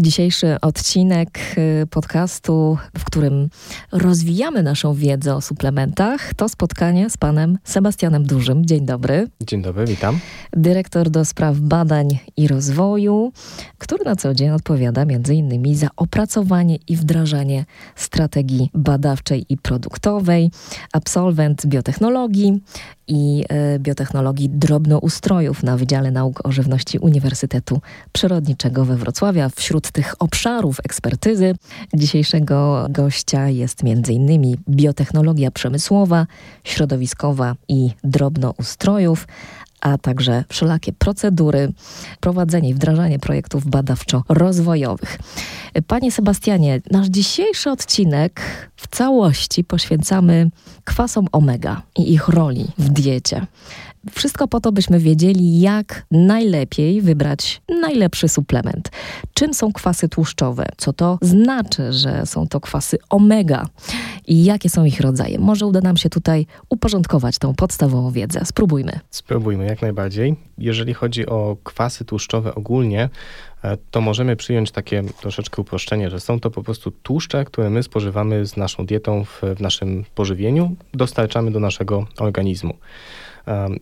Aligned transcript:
Dzisiejszy 0.00 0.56
odcinek 0.60 1.38
y, 1.82 1.86
podcastu, 1.86 2.78
w 2.98 3.04
którym 3.04 3.48
rozwijamy 3.92 4.62
naszą 4.62 4.94
wiedzę 4.94 5.34
o 5.34 5.40
suplementach, 5.40 6.34
to 6.34 6.48
spotkanie 6.48 7.10
z 7.10 7.16
panem 7.16 7.58
Sebastianem 7.64 8.24
Dużym. 8.26 8.66
Dzień 8.66 8.86
dobry. 8.86 9.26
Dzień 9.40 9.62
dobry, 9.62 9.86
witam. 9.86 10.18
Dyrektor 10.52 11.10
do 11.10 11.24
spraw 11.24 11.58
badań 11.58 12.08
i 12.36 12.48
rozwoju, 12.48 13.32
który 13.78 14.04
na 14.04 14.16
co 14.16 14.34
dzień 14.34 14.50
odpowiada 14.50 15.04
między 15.04 15.34
innymi 15.34 15.76
za 15.76 15.88
opracowanie 15.96 16.78
i 16.88 16.96
wdrażanie 16.96 17.64
strategii 17.96 18.70
badawczej 18.74 19.46
i 19.48 19.56
produktowej, 19.56 20.50
absolwent 20.92 21.66
biotechnologii 21.66 22.60
i 23.08 23.44
y, 23.74 23.78
biotechnologii 23.78 24.48
drobnoustrojów 24.48 25.62
na 25.62 25.76
Wydziale 25.76 26.10
Nauk 26.10 26.46
o 26.46 26.52
Żywności 26.52 26.98
Uniwersytetu 26.98 27.80
Przyrodniczego 28.12 28.84
we 28.84 28.96
Wrocławiu. 28.96 29.40
Wśród 29.56 29.87
tych 29.92 30.14
obszarów 30.18 30.80
ekspertyzy 30.84 31.54
dzisiejszego 31.94 32.86
gościa 32.90 33.48
jest 33.48 33.80
m.in. 33.84 34.56
biotechnologia 34.68 35.50
przemysłowa, 35.50 36.26
środowiskowa 36.64 37.54
i 37.68 37.90
drobnoustrojów, 38.04 39.26
a 39.80 39.98
także 39.98 40.44
wszelakie 40.48 40.92
procedury, 40.92 41.72
prowadzenie 42.20 42.68
i 42.68 42.74
wdrażanie 42.74 43.18
projektów 43.18 43.66
badawczo-rozwojowych. 43.66 45.18
Panie 45.86 46.12
Sebastianie, 46.12 46.80
nasz 46.90 47.06
dzisiejszy 47.06 47.70
odcinek 47.70 48.40
w 48.76 48.86
całości 48.96 49.64
poświęcamy 49.64 50.50
kwasom 50.84 51.26
omega 51.32 51.82
i 51.98 52.12
ich 52.12 52.28
roli 52.28 52.66
w 52.78 52.88
diecie. 52.88 53.46
Wszystko 54.10 54.48
po 54.48 54.60
to, 54.60 54.72
byśmy 54.72 54.98
wiedzieli, 54.98 55.60
jak 55.60 56.06
najlepiej 56.10 57.02
wybrać 57.02 57.62
najlepszy 57.80 58.28
suplement. 58.28 58.90
Czym 59.34 59.54
są 59.54 59.72
kwasy 59.72 60.08
tłuszczowe? 60.08 60.66
Co 60.76 60.92
to 60.92 61.18
znaczy, 61.22 61.92
że 61.92 62.26
są 62.26 62.48
to 62.48 62.60
kwasy 62.60 62.98
omega? 63.10 63.66
I 64.26 64.44
jakie 64.44 64.70
są 64.70 64.84
ich 64.84 65.00
rodzaje? 65.00 65.38
Może 65.38 65.66
uda 65.66 65.80
nam 65.80 65.96
się 65.96 66.10
tutaj 66.10 66.46
uporządkować 66.68 67.38
tą 67.38 67.54
podstawową 67.54 68.10
wiedzę. 68.10 68.40
Spróbujmy. 68.44 69.00
Spróbujmy, 69.10 69.66
jak 69.66 69.82
najbardziej. 69.82 70.36
Jeżeli 70.58 70.94
chodzi 70.94 71.26
o 71.26 71.56
kwasy 71.64 72.04
tłuszczowe 72.04 72.54
ogólnie, 72.54 73.08
e, 73.64 73.76
to 73.90 74.00
możemy 74.00 74.36
przyjąć 74.36 74.70
takie 74.70 75.02
troszeczkę 75.20 75.62
uproszczenie, 75.62 76.10
że 76.10 76.20
są 76.20 76.40
to 76.40 76.50
po 76.50 76.62
prostu 76.62 76.90
tłuszcze, 76.90 77.44
które 77.44 77.70
my 77.70 77.82
spożywamy 77.82 78.46
z 78.46 78.56
naszą 78.56 78.86
dietą 78.86 79.24
w, 79.24 79.42
w 79.56 79.60
naszym 79.60 80.04
pożywieniu, 80.14 80.76
dostarczamy 80.94 81.50
do 81.50 81.60
naszego 81.60 82.06
organizmu. 82.18 82.74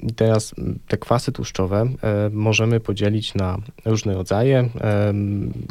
I 0.02 0.12
teraz 0.12 0.54
te 0.88 0.96
kwasy 0.96 1.32
tłuszczowe 1.32 1.76
e, 2.02 2.30
możemy 2.32 2.80
podzielić 2.80 3.34
na 3.34 3.58
różne 3.84 4.14
rodzaje, 4.14 4.68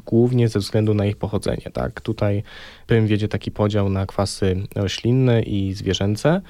głównie 0.06 0.48
ze 0.48 0.60
względu 0.60 0.94
na 0.94 1.06
ich 1.06 1.18
pochodzenie. 1.18 1.72
Tak? 1.74 2.02
Tutaj 2.02 2.44
Prym 2.88 3.08
wiedzie 3.08 3.28
taki 3.28 3.52
podział 3.52 3.90
na 3.90 4.06
kwasy 4.06 4.64
roślinne 4.76 5.42
i 5.42 5.74
zwierzęce. 5.74 6.42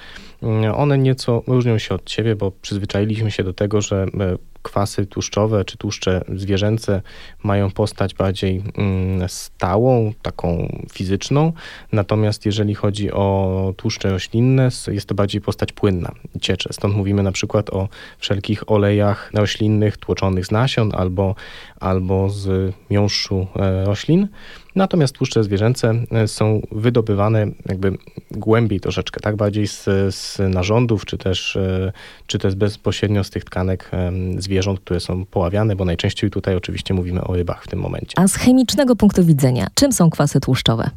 Mm, 0.44 0.76
one 0.76 0.98
nieco 0.98 1.44
różnią 1.48 1.78
się 1.78 1.96
od 1.96 2.12
siebie, 2.12 2.36
bo 2.36 2.52
przyzwyczailiśmy 2.52 3.32
się 3.32 3.44
do 3.44 3.54
tego, 3.54 3.82
że 3.82 4.04
e, 4.04 4.38
kwasy 4.66 5.06
tłuszczowe 5.06 5.66
czy 5.66 5.78
tłuszcze 5.78 6.22
zwierzęce 6.36 7.02
mają 7.44 7.72
postać 7.72 8.14
bardziej 8.14 8.64
mm, 8.78 9.30
stałą, 9.30 10.14
taką 10.22 10.78
fizyczną, 10.94 11.54
natomiast 11.92 12.46
jeżeli 12.46 12.76
chodzi 12.76 13.12
o 13.12 13.74
tłuszcze 13.78 14.10
roślinne, 14.10 14.70
jest 14.88 15.08
to 15.08 15.16
bardziej 15.16 15.42
postać 15.42 15.72
płynna, 15.72 16.12
ciecze. 16.42 16.70
Stąd 16.74 16.96
mówimy 16.96 17.24
na 17.24 17.32
przykład 17.32 17.70
o 17.70 17.90
wszelkich 18.18 18.72
olejach 18.72 19.32
roślinnych 19.34 19.98
tłoczonych 19.98 20.46
z 20.46 20.52
nasion 20.52 20.92
albo, 20.96 21.36
albo 21.80 22.30
z 22.30 22.74
miąższu 22.90 23.48
e, 23.56 23.86
roślin. 23.86 24.28
Natomiast 24.76 25.14
tłuszcze 25.14 25.44
zwierzęce 25.44 25.94
e, 26.12 26.28
są 26.28 26.62
wydobywane 26.72 27.48
jakby 27.66 27.98
głębiej 28.32 28.80
troszeczkę, 28.80 29.20
tak 29.20 29.36
bardziej 29.36 29.68
z, 29.68 29.84
z 30.16 30.40
narządów, 30.50 31.06
czy 31.06 31.18
też, 31.18 31.56
e, 31.56 31.92
czy 32.28 32.40
też 32.40 32.56
bezpośrednio 32.56 33.24
z 33.24 33.30
tych 33.30 33.44
tkanek 33.44 33.92
zwierząt, 34.38 34.80
które 34.80 35.00
są 35.00 35.26
poławiane, 35.26 35.76
bo 35.76 35.86
najczęściej 35.86 36.30
tutaj 36.30 36.56
oczywiście 36.56 36.94
mówimy 36.94 37.24
o 37.24 37.36
rybach 37.36 37.64
w 37.64 37.68
tym 37.68 37.80
momencie. 37.80 38.14
A 38.20 38.28
z 38.28 38.36
chemicznego 38.36 38.96
punktu 38.96 39.26
widzenia, 39.26 39.68
czym 39.76 39.92
są 39.92 40.10
kwasy 40.10 40.40
tłuszczowe? 40.40 40.90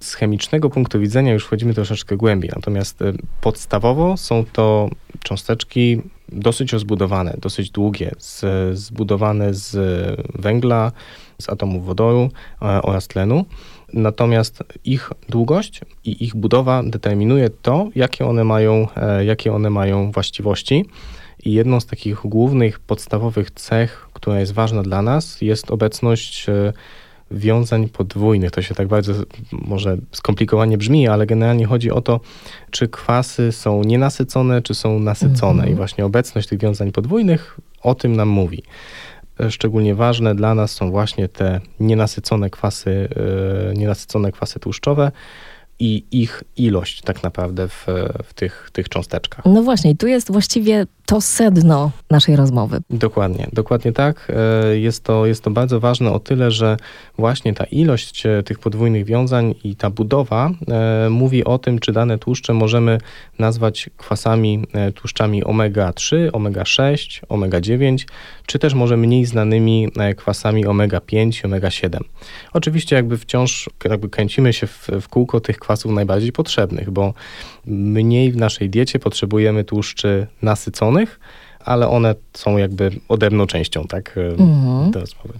Z 0.00 0.14
chemicznego 0.14 0.70
punktu 0.70 1.00
widzenia 1.00 1.32
już 1.32 1.44
wchodzimy 1.44 1.74
troszeczkę 1.74 2.16
głębiej, 2.16 2.50
natomiast 2.54 3.02
e, 3.02 3.12
podstawowo 3.40 4.16
są 4.16 4.44
to 4.52 4.88
cząsteczki 5.22 6.02
dosyć 6.32 6.72
rozbudowane, 6.72 7.36
dosyć 7.40 7.70
długie, 7.70 8.10
z, 8.18 8.44
zbudowane 8.78 9.54
z 9.54 9.76
węgla, 10.34 10.92
z 11.40 11.48
atomów 11.48 11.86
wodoru 11.86 12.28
e, 12.62 12.82
oraz 12.82 13.08
tlenu. 13.08 13.44
Natomiast 13.92 14.62
ich 14.84 15.10
długość 15.28 15.80
i 16.04 16.24
ich 16.24 16.36
budowa 16.36 16.82
determinuje 16.82 17.50
to, 17.50 17.88
jakie 17.94 18.26
one 18.26 18.44
mają, 18.44 18.86
e, 18.96 19.24
jakie 19.24 19.52
one 19.52 19.70
mają 19.70 20.12
właściwości. 20.12 20.84
I 21.44 21.52
jedną 21.52 21.80
z 21.80 21.86
takich 21.86 22.20
głównych, 22.24 22.78
podstawowych 22.78 23.50
cech, 23.50 24.08
która 24.12 24.40
jest 24.40 24.52
ważna 24.52 24.82
dla 24.82 25.02
nas, 25.02 25.40
jest 25.40 25.70
obecność 25.70 26.48
e, 26.48 26.72
wiązań 27.30 27.88
podwójnych. 27.88 28.50
To 28.50 28.62
się 28.62 28.74
tak 28.74 28.88
bardzo 28.88 29.12
może 29.52 29.96
skomplikowanie 30.12 30.78
brzmi, 30.78 31.08
ale 31.08 31.26
generalnie 31.26 31.66
chodzi 31.66 31.90
o 31.90 32.00
to, 32.00 32.20
czy 32.70 32.88
kwasy 32.88 33.52
są 33.52 33.84
nienasycone, 33.84 34.62
czy 34.62 34.74
są 34.74 34.98
nasycone. 34.98 35.52
Mhm. 35.52 35.72
I 35.72 35.74
właśnie 35.74 36.04
obecność 36.04 36.48
tych 36.48 36.58
wiązań 36.58 36.92
podwójnych 36.92 37.60
o 37.82 37.94
tym 37.94 38.16
nam 38.16 38.28
mówi 38.28 38.62
szczególnie 39.48 39.94
ważne 39.94 40.34
dla 40.34 40.54
nas 40.54 40.70
są 40.70 40.90
właśnie 40.90 41.28
te 41.28 41.60
nienasycone 41.80 42.50
kwasy, 42.50 43.08
e, 43.70 43.74
nienasycone 43.74 44.32
kwasy 44.32 44.60
tłuszczowe 44.60 45.12
i 45.78 46.04
ich 46.10 46.42
ilość 46.56 47.02
tak 47.02 47.22
naprawdę 47.22 47.68
w, 47.68 47.86
w 48.24 48.34
tych, 48.34 48.70
tych 48.72 48.88
cząsteczkach. 48.88 49.44
No 49.44 49.62
właśnie, 49.62 49.96
tu 49.96 50.06
jest 50.06 50.32
właściwie 50.32 50.86
to 51.10 51.20
sedno 51.20 51.90
naszej 52.10 52.36
rozmowy. 52.36 52.78
Dokładnie, 52.90 53.48
dokładnie 53.52 53.92
tak. 53.92 54.32
E, 54.72 54.78
jest 54.78 55.04
to, 55.04 55.26
jest 55.26 55.44
to 55.44 55.50
bardzo 55.50 55.80
ważne 55.80 56.12
o 56.12 56.18
tyle, 56.18 56.50
że 56.50 56.76
właśnie 57.18 57.54
ta 57.54 57.64
ilość 57.64 58.26
e, 58.26 58.42
tych 58.42 58.58
podwójnych 58.58 59.04
wiązań 59.04 59.54
i 59.64 59.76
ta 59.76 59.90
budowa 59.90 60.50
e, 60.68 61.10
mówi 61.10 61.44
o 61.44 61.58
tym, 61.58 61.78
czy 61.78 61.92
dane 61.92 62.18
tłuszcze 62.18 62.54
możemy 62.54 62.98
nazwać 63.38 63.90
kwasami 63.96 64.66
tłuszczami 64.94 65.44
omega-3, 65.44 66.30
omega-6, 66.30 67.20
omega-9, 67.28 68.04
czy 68.46 68.58
też 68.58 68.74
może 68.74 68.96
mniej 68.96 69.26
znanymi 69.26 69.88
kwasami 70.16 70.66
omega-5 70.66 71.44
i 71.44 71.48
omega-7. 71.48 71.98
Oczywiście 72.52 72.96
jakby 72.96 73.18
wciąż 73.18 73.70
jakby 73.84 74.08
kręcimy 74.08 74.52
się 74.52 74.66
w, 74.66 74.88
w 75.00 75.08
kółko 75.08 75.40
tych 75.40 75.58
kwasów 75.58 75.92
najbardziej 75.92 76.32
potrzebnych, 76.32 76.90
bo 76.90 77.14
mniej 77.66 78.32
w 78.32 78.36
naszej 78.36 78.70
diecie 78.70 78.98
potrzebujemy 78.98 79.64
tłuszczy 79.64 80.26
nasyconych, 80.42 80.99
ale 81.64 81.88
one 81.88 82.14
są 82.34 82.56
jakby 82.56 82.90
odrębną 83.08 83.46
częścią, 83.46 83.84
tak, 83.84 84.14
mhm. 84.38 84.92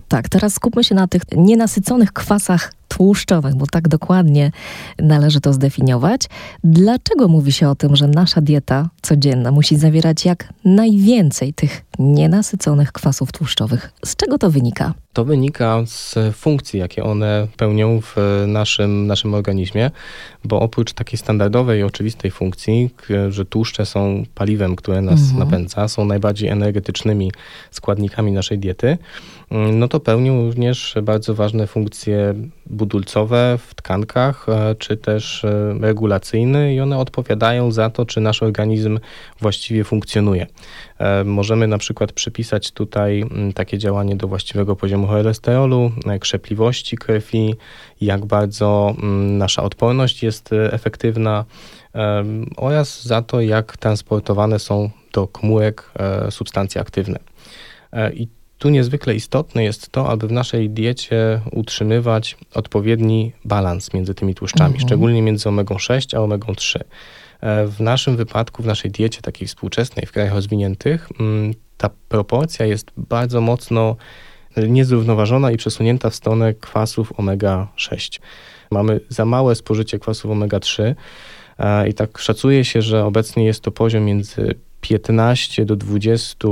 Tak, 0.09 0.29
teraz 0.29 0.55
skupmy 0.55 0.85
się 0.85 0.95
na 0.95 1.09
tych 1.09 1.23
nienasyconych 1.37 2.13
kwasach 2.13 2.73
tłuszczowych, 2.97 3.55
bo 3.55 3.67
tak 3.67 3.89
dokładnie 3.89 4.53
należy 4.99 5.41
to 5.41 5.53
zdefiniować. 5.53 6.21
Dlaczego 6.65 7.29
mówi 7.29 7.53
się 7.53 7.69
o 7.69 7.75
tym, 7.75 7.97
że 7.97 8.09
nasza 8.09 8.41
dieta 8.41 8.89
codzienna 9.03 9.51
musi 9.51 9.77
zawierać 9.77 10.25
jak 10.25 10.49
najwięcej 10.65 11.55
tych 11.55 11.83
nienasyconych 11.99 12.93
kwasów 12.93 13.33
tłuszczowych? 13.33 13.93
Z 14.05 14.17
czego 14.17 14.39
to 14.39 14.51
wynika? 14.51 14.95
To 15.13 15.25
wynika 15.25 15.83
z 15.87 16.15
funkcji, 16.37 16.81
jakie 16.81 17.05
one 17.05 17.47
pełnią 17.57 18.01
w 18.01 18.17
naszym, 18.47 19.07
naszym 19.07 19.35
organizmie, 19.35 19.91
bo 20.45 20.61
oprócz 20.61 20.93
takiej 20.93 21.19
standardowej, 21.19 21.83
oczywistej 21.83 22.31
funkcji, 22.31 22.91
że 23.29 23.45
tłuszcze 23.45 23.87
są 23.87 24.25
paliwem, 24.35 24.77
które 24.77 25.03
nas 25.03 25.21
mhm. 25.21 25.39
napędza, 25.39 25.89
są 25.89 26.05
najbardziej 26.05 26.49
energetycznymi 26.49 27.33
składnikami 27.71 28.33
naszej 28.33 28.59
diety, 28.59 28.99
no 29.51 29.89
to 29.89 30.01
pełnią 30.01 30.45
również 30.47 30.95
bardzo 31.03 31.35
ważne 31.35 31.67
funkcje 31.67 32.35
budulcowe 32.81 33.59
w 33.59 33.75
tkankach, 33.75 34.47
e, 34.49 34.75
czy 34.75 34.97
też 34.97 35.45
e, 35.45 35.75
regulacyjne 35.81 36.75
i 36.75 36.81
one 36.81 36.99
odpowiadają 36.99 37.73
za 37.73 37.91
to, 37.91 38.07
czy 38.07 38.21
nasz 38.21 38.43
organizm 38.43 38.99
właściwie 39.41 39.85
funkcjonuje. 39.85 40.47
E, 40.99 41.25
możemy 41.25 41.67
na 41.67 41.79
przykład 41.79 42.13
przypisać 42.13 42.73
tutaj 42.73 43.25
takie 43.55 43.79
działanie 43.79 44.17
do 44.17 44.29
właściwego 44.29 44.77
poziomu 44.77 45.07
cholesterolu, 45.07 45.93
krzepliwości 46.21 46.97
krwi, 46.97 47.55
jak 48.01 48.27
bardzo 48.27 48.95
nasza 49.23 49.63
odporność 49.63 50.23
jest 50.23 50.51
efektywna 50.53 51.45
oraz 52.57 53.05
za 53.05 53.23
to, 53.23 53.41
jak 53.41 53.77
transportowane 53.77 54.59
są 54.59 54.91
do 55.13 55.29
komórek 55.29 55.91
substancje 56.31 56.81
aktywne. 56.81 57.19
I 58.15 58.29
tu 58.61 58.69
niezwykle 58.69 59.15
istotne 59.15 59.65
jest 59.65 59.89
to, 59.89 60.09
aby 60.09 60.29
w 60.29 60.33
naszej 60.33 60.71
diecie 60.71 61.41
utrzymywać 61.53 62.37
odpowiedni 62.55 63.33
balans 63.45 63.95
między 63.95 64.15
tymi 64.15 64.35
tłuszczami, 64.35 64.75
mhm. 64.75 64.89
szczególnie 64.89 65.23
między 65.23 65.49
omegą 65.49 65.79
6 65.79 66.15
a 66.15 66.21
omegą 66.21 66.55
3. 66.55 66.79
E, 67.41 67.67
w 67.67 67.81
naszym 67.81 68.17
wypadku, 68.17 68.63
w 68.63 68.67
naszej 68.67 68.91
diecie 68.91 69.23
takiej 69.23 69.49
współczesnej, 69.49 70.07
w 70.07 70.13
krajach 70.13 70.35
rozwiniętych, 70.35 71.09
mm, 71.21 71.55
ta 71.77 71.91
proporcja 72.09 72.67
jest 72.67 72.87
bardzo 72.97 73.41
mocno 73.41 73.97
niezrównoważona 74.57 75.51
i 75.51 75.57
przesunięta 75.57 76.11
w 76.11 76.15
stronę 76.15 76.55
kwasów 76.55 77.13
omega-6. 77.13 78.21
Mamy 78.71 79.01
za 79.09 79.25
małe 79.25 79.55
spożycie 79.55 79.99
kwasów 79.99 80.31
omega-3 80.31 80.95
i 81.89 81.95
tak 81.95 82.19
szacuje 82.19 82.65
się, 82.65 82.83
że 82.83 83.05
obecnie 83.05 83.45
jest 83.45 83.61
to 83.61 83.71
poziom 83.71 84.05
między 84.05 84.55
15 84.81 85.65
do 85.65 85.77
20 85.77 86.49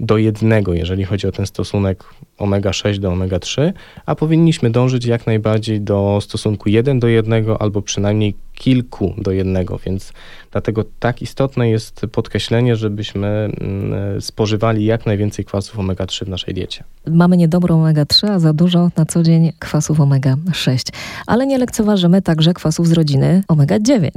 do 0.00 0.18
jednego, 0.18 0.74
jeżeli 0.74 1.04
chodzi 1.04 1.26
o 1.26 1.32
ten 1.32 1.46
stosunek 1.46 2.04
omega-6 2.38 2.98
do 2.98 3.10
omega-3, 3.10 3.72
a 4.06 4.14
powinniśmy 4.14 4.70
dążyć 4.70 5.04
jak 5.04 5.26
najbardziej 5.26 5.80
do 5.80 6.18
stosunku 6.22 6.68
1 6.68 7.00
do 7.00 7.08
1 7.08 7.44
albo 7.58 7.82
przynajmniej 7.82 8.34
kilku 8.54 9.14
do 9.18 9.30
jednego, 9.30 9.78
więc 9.86 10.12
dlatego 10.52 10.84
tak 10.98 11.22
istotne 11.22 11.70
jest 11.70 12.00
podkreślenie, 12.12 12.76
żebyśmy 12.76 13.28
mm, 13.28 14.20
spożywali 14.20 14.84
jak 14.84 15.06
najwięcej 15.06 15.44
kwasów 15.44 15.78
omega-3 15.78 16.24
w 16.24 16.28
naszej 16.28 16.54
diecie. 16.54 16.84
Mamy 17.06 17.36
niedobrą 17.36 17.82
omega-3, 17.82 18.26
a 18.26 18.38
za 18.38 18.52
dużo 18.52 18.90
na 18.96 19.04
co 19.04 19.22
dzień 19.22 19.52
kwasów 19.58 19.98
omega-6, 19.98 20.92
ale 21.26 21.46
nie 21.46 21.58
lekceważymy 21.58 22.22
także 22.22 22.54
kwasów 22.54 22.88
z 22.88 22.92
rodziny 22.92 23.42
omega-9. 23.48 24.10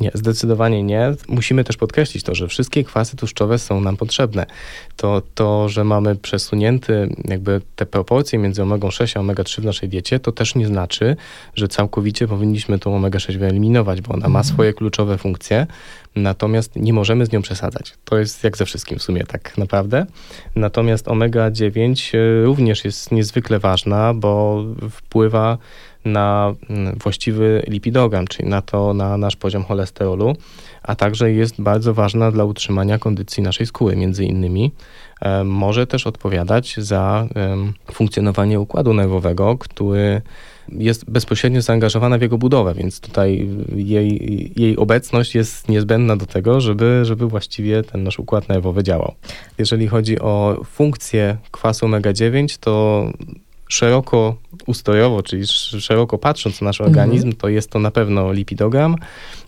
Nie, 0.00 0.10
zdecydowanie 0.14 0.82
nie. 0.82 1.14
Musimy 1.28 1.64
też 1.64 1.76
podkreślić 1.76 2.24
to, 2.24 2.34
że 2.34 2.48
wszystkie 2.48 2.84
kwasy 2.84 3.16
tłuszczowe 3.16 3.58
są 3.58 3.80
nam 3.80 3.96
potrzebne. 3.96 4.46
To, 4.98 5.22
to 5.34 5.68
że 5.68 5.84
mamy 5.84 6.16
przesunięty 6.16 7.14
jakby 7.24 7.60
te 7.76 7.86
proporcje 7.86 8.38
między 8.38 8.62
omega-6 8.62 9.18
a 9.18 9.20
omega-3 9.20 9.60
w 9.60 9.64
naszej 9.64 9.88
diecie, 9.88 10.20
to 10.20 10.32
też 10.32 10.54
nie 10.54 10.66
znaczy, 10.66 11.16
że 11.54 11.68
całkowicie 11.68 12.28
powinniśmy 12.28 12.78
tą 12.78 12.96
omega-6 12.96 13.38
wyeliminować, 13.38 14.00
bo 14.00 14.14
ona 14.14 14.28
ma 14.28 14.38
mhm. 14.38 14.44
swoje 14.44 14.72
kluczowe 14.72 15.18
funkcje, 15.18 15.66
natomiast 16.16 16.76
nie 16.76 16.92
możemy 16.92 17.26
z 17.26 17.32
nią 17.32 17.42
przesadzać. 17.42 17.94
To 18.04 18.18
jest 18.18 18.44
jak 18.44 18.56
ze 18.56 18.64
wszystkim 18.64 18.98
w 18.98 19.02
sumie 19.02 19.24
tak 19.24 19.58
naprawdę. 19.58 20.06
Natomiast 20.56 21.06
omega-9 21.08 22.16
e, 22.16 22.44
również 22.44 22.84
jest 22.84 23.12
niezwykle 23.12 23.58
ważna, 23.58 24.14
bo 24.14 24.64
wpływa 24.90 25.58
na 26.04 26.54
mm, 26.70 26.98
właściwy 26.98 27.62
lipidogram, 27.68 28.26
czyli 28.26 28.48
na 28.48 28.62
to, 28.62 28.94
na 28.94 29.16
nasz 29.16 29.36
poziom 29.36 29.64
cholesterolu, 29.64 30.36
a 30.82 30.94
także 30.94 31.32
jest 31.32 31.62
bardzo 31.62 31.94
ważna 31.94 32.30
dla 32.30 32.44
utrzymania 32.44 32.98
kondycji 32.98 33.42
naszej 33.42 33.66
skóry, 33.66 33.96
między 33.96 34.24
innymi. 34.24 34.72
E, 35.20 35.44
może 35.44 35.86
też 35.86 36.06
odpowiadać 36.06 36.74
za 36.78 37.26
funkcjonowanie 37.92 38.60
układu 38.60 38.94
nerwowego, 38.94 39.58
który 39.58 40.22
jest 40.72 41.10
bezpośrednio 41.10 41.62
zaangażowana 41.62 42.18
w 42.18 42.22
jego 42.22 42.38
budowę, 42.38 42.74
więc 42.74 43.00
tutaj 43.00 43.48
jej, 43.76 44.52
jej 44.56 44.76
obecność 44.76 45.34
jest 45.34 45.68
niezbędna 45.68 46.16
do 46.16 46.26
tego, 46.26 46.60
żeby, 46.60 47.00
żeby 47.04 47.28
właściwie 47.28 47.82
ten 47.82 48.02
nasz 48.02 48.18
układ 48.18 48.48
nerwowy 48.48 48.82
działał. 48.82 49.14
Jeżeli 49.58 49.88
chodzi 49.88 50.18
o 50.20 50.60
funkcję 50.64 51.36
kwasu 51.50 51.86
omega-9, 51.86 52.58
to 52.60 53.04
szeroko 53.68 54.36
ustrojowo, 54.66 55.22
czyli 55.22 55.46
szeroko 55.80 56.18
patrząc 56.18 56.60
na 56.60 56.68
nasz 56.68 56.80
mhm. 56.80 56.90
organizm, 56.90 57.32
to 57.32 57.48
jest 57.48 57.70
to 57.70 57.78
na 57.78 57.90
pewno 57.90 58.32
lipidogram, 58.32 58.96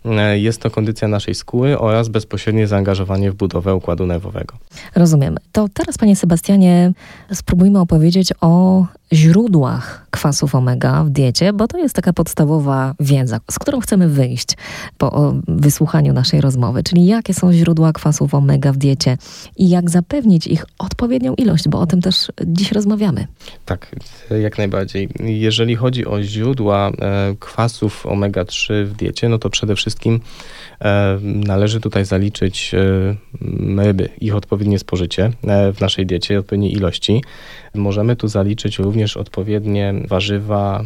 e, 0.05 0.39
jest 0.39 0.61
to 0.61 0.71
kondycja 0.71 1.09
naszej 1.09 1.35
skóry 1.35 1.79
oraz 1.79 2.09
bezpośrednie 2.09 2.67
zaangażowanie 2.67 3.31
w 3.31 3.35
budowę 3.35 3.75
układu 3.75 4.07
nerwowego. 4.07 4.55
Rozumiem. 4.95 5.37
To 5.53 5.69
teraz, 5.75 5.99
panie 5.99 6.17
Sebastianie, 6.17 6.93
spróbujmy 7.33 7.81
opowiedzieć 7.81 8.33
o 8.41 8.87
źródłach 9.13 10.07
kwasów 10.11 10.55
omega 10.55 11.05
w 11.05 11.11
diecie, 11.11 11.53
bo 11.53 11.69
to 11.69 11.79
jest 11.79 11.95
taka 11.95 12.13
podstawowa 12.13 12.95
wiedza, 13.01 13.41
z 13.51 13.59
którą 13.59 13.81
chcemy 13.81 14.09
wyjść 14.09 14.49
po 14.99 15.35
wysłuchaniu 15.49 16.13
naszej 16.13 16.41
rozmowy, 16.41 16.83
czyli 16.83 17.07
jakie 17.07 17.35
są 17.35 17.53
źródła 17.53 17.93
kwasów 17.93 18.35
omega 18.35 18.73
w 18.73 18.77
diecie 18.77 19.19
i 19.57 19.69
jak 19.69 19.91
zapewnić 19.91 20.47
ich 20.47 20.65
odpowiednią 20.79 21.35
ilość, 21.35 21.69
bo 21.69 21.81
o 21.81 21.87
tym 21.87 22.01
też 22.01 22.33
dziś 22.47 22.73
rozmawiamy. 22.73 23.27
Tak, 23.67 23.97
jak 24.43 24.59
najbardziej. 24.59 25.09
Jeżeli 25.21 25.77
chodzi 25.77 26.07
o 26.07 26.23
źródła 26.23 26.91
e, 26.91 27.35
kwasów 27.39 28.07
omega-3 28.07 28.85
w 28.85 28.93
diecie, 28.93 29.29
no 29.29 29.39
to 29.39 29.51
przede 29.51 29.77
wszystkim 29.77 30.21
e, 30.81 31.19
należy 31.23 31.81
tutaj 31.81 32.05
zaliczyć 32.05 32.75
e, 32.75 33.17
ryby, 33.85 34.09
ich 34.21 34.37
odpowiednie 34.37 34.79
spożycie 34.79 35.31
w 35.75 35.81
naszej 35.81 36.07
diecie, 36.07 36.39
odpowiedniej 36.39 36.73
ilości. 36.73 37.25
Możemy 37.75 38.17
tu 38.17 38.29
zaliczyć 38.29 38.79
również 38.79 39.17
odpowiednie 39.17 39.95
warzywa, 40.09 40.85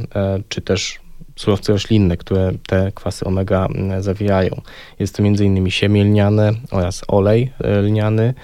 czy 0.49 0.61
też 0.61 1.01
surowce 1.37 1.73
roślinne, 1.73 2.17
które 2.17 2.53
te 2.67 2.93
kwasy 2.95 3.25
omega 3.25 3.69
zawierają. 4.01 4.61
Jest 4.99 5.17
to 5.17 5.23
m.in. 5.23 5.71
siemię 5.71 6.05
lniane 6.05 6.53
oraz 6.71 7.03
olej 7.09 7.53
lniany, 7.83 8.35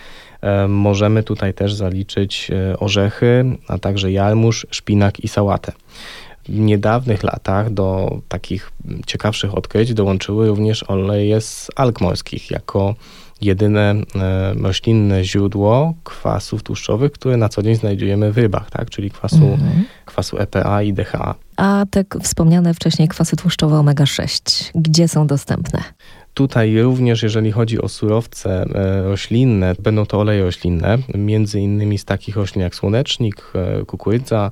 możemy 0.69 1.23
tutaj 1.23 1.55
też 1.55 1.75
zaliczyć 1.75 2.51
e, 2.51 2.79
orzechy, 2.79 3.45
a 3.69 3.79
także 3.79 4.13
jarmuż, 4.13 4.67
szpinak 4.71 5.21
i 5.21 5.29
sałatę. 5.29 5.73
W 6.49 6.59
niedawnych 6.59 7.23
latach 7.23 7.71
do 7.71 8.19
takich 8.29 8.73
ciekawszych 9.07 9.55
odkryć 9.55 9.95
dołączyły 9.95 10.49
również 10.49 10.83
oleje 10.83 11.41
z 11.41 11.69
alg 11.77 12.01
morskich 12.01 12.51
jako 12.51 12.95
jedyne 13.41 13.95
e, 14.15 14.55
roślinne 14.55 15.25
źródło 15.25 15.95
kwasów 16.05 16.63
tłuszczowych, 16.63 17.13
które 17.13 17.37
na 17.37 17.49
co 17.49 17.63
dzień 17.63 17.75
znajdujemy 17.75 18.33
w 18.33 18.39
rybach, 18.39 18.71
tak? 18.71 18.91
czyli 18.91 19.11
kwasu, 19.11 19.45
mhm. 19.45 19.85
kwasu 20.05 20.39
EPA 20.39 20.83
i 20.83 20.93
DHA. 20.93 21.35
A 21.57 21.85
te 21.91 22.05
wspomniane 22.23 22.75
wcześniej 22.75 23.09
kwasy 23.09 23.37
tłuszczowe 23.37 23.77
omega-6, 23.77 24.71
gdzie 24.75 25.09
są 25.09 25.27
dostępne? 25.27 25.83
Tutaj 26.35 26.83
również, 26.83 27.23
jeżeli 27.23 27.53
chodzi 27.53 27.81
o 27.81 27.89
surowce 27.89 28.63
e, 28.75 29.03
roślinne, 29.03 29.75
będą 29.79 30.07
to 30.07 30.19
oleje 30.19 30.45
roślinne, 30.45 30.99
między 31.15 31.61
innymi 31.61 31.99
z 31.99 32.05
takich 32.05 32.37
roślin 32.37 32.63
jak 32.63 32.75
słonecznik, 32.75 33.53
e, 33.55 33.85
kukurydza, 33.85 34.51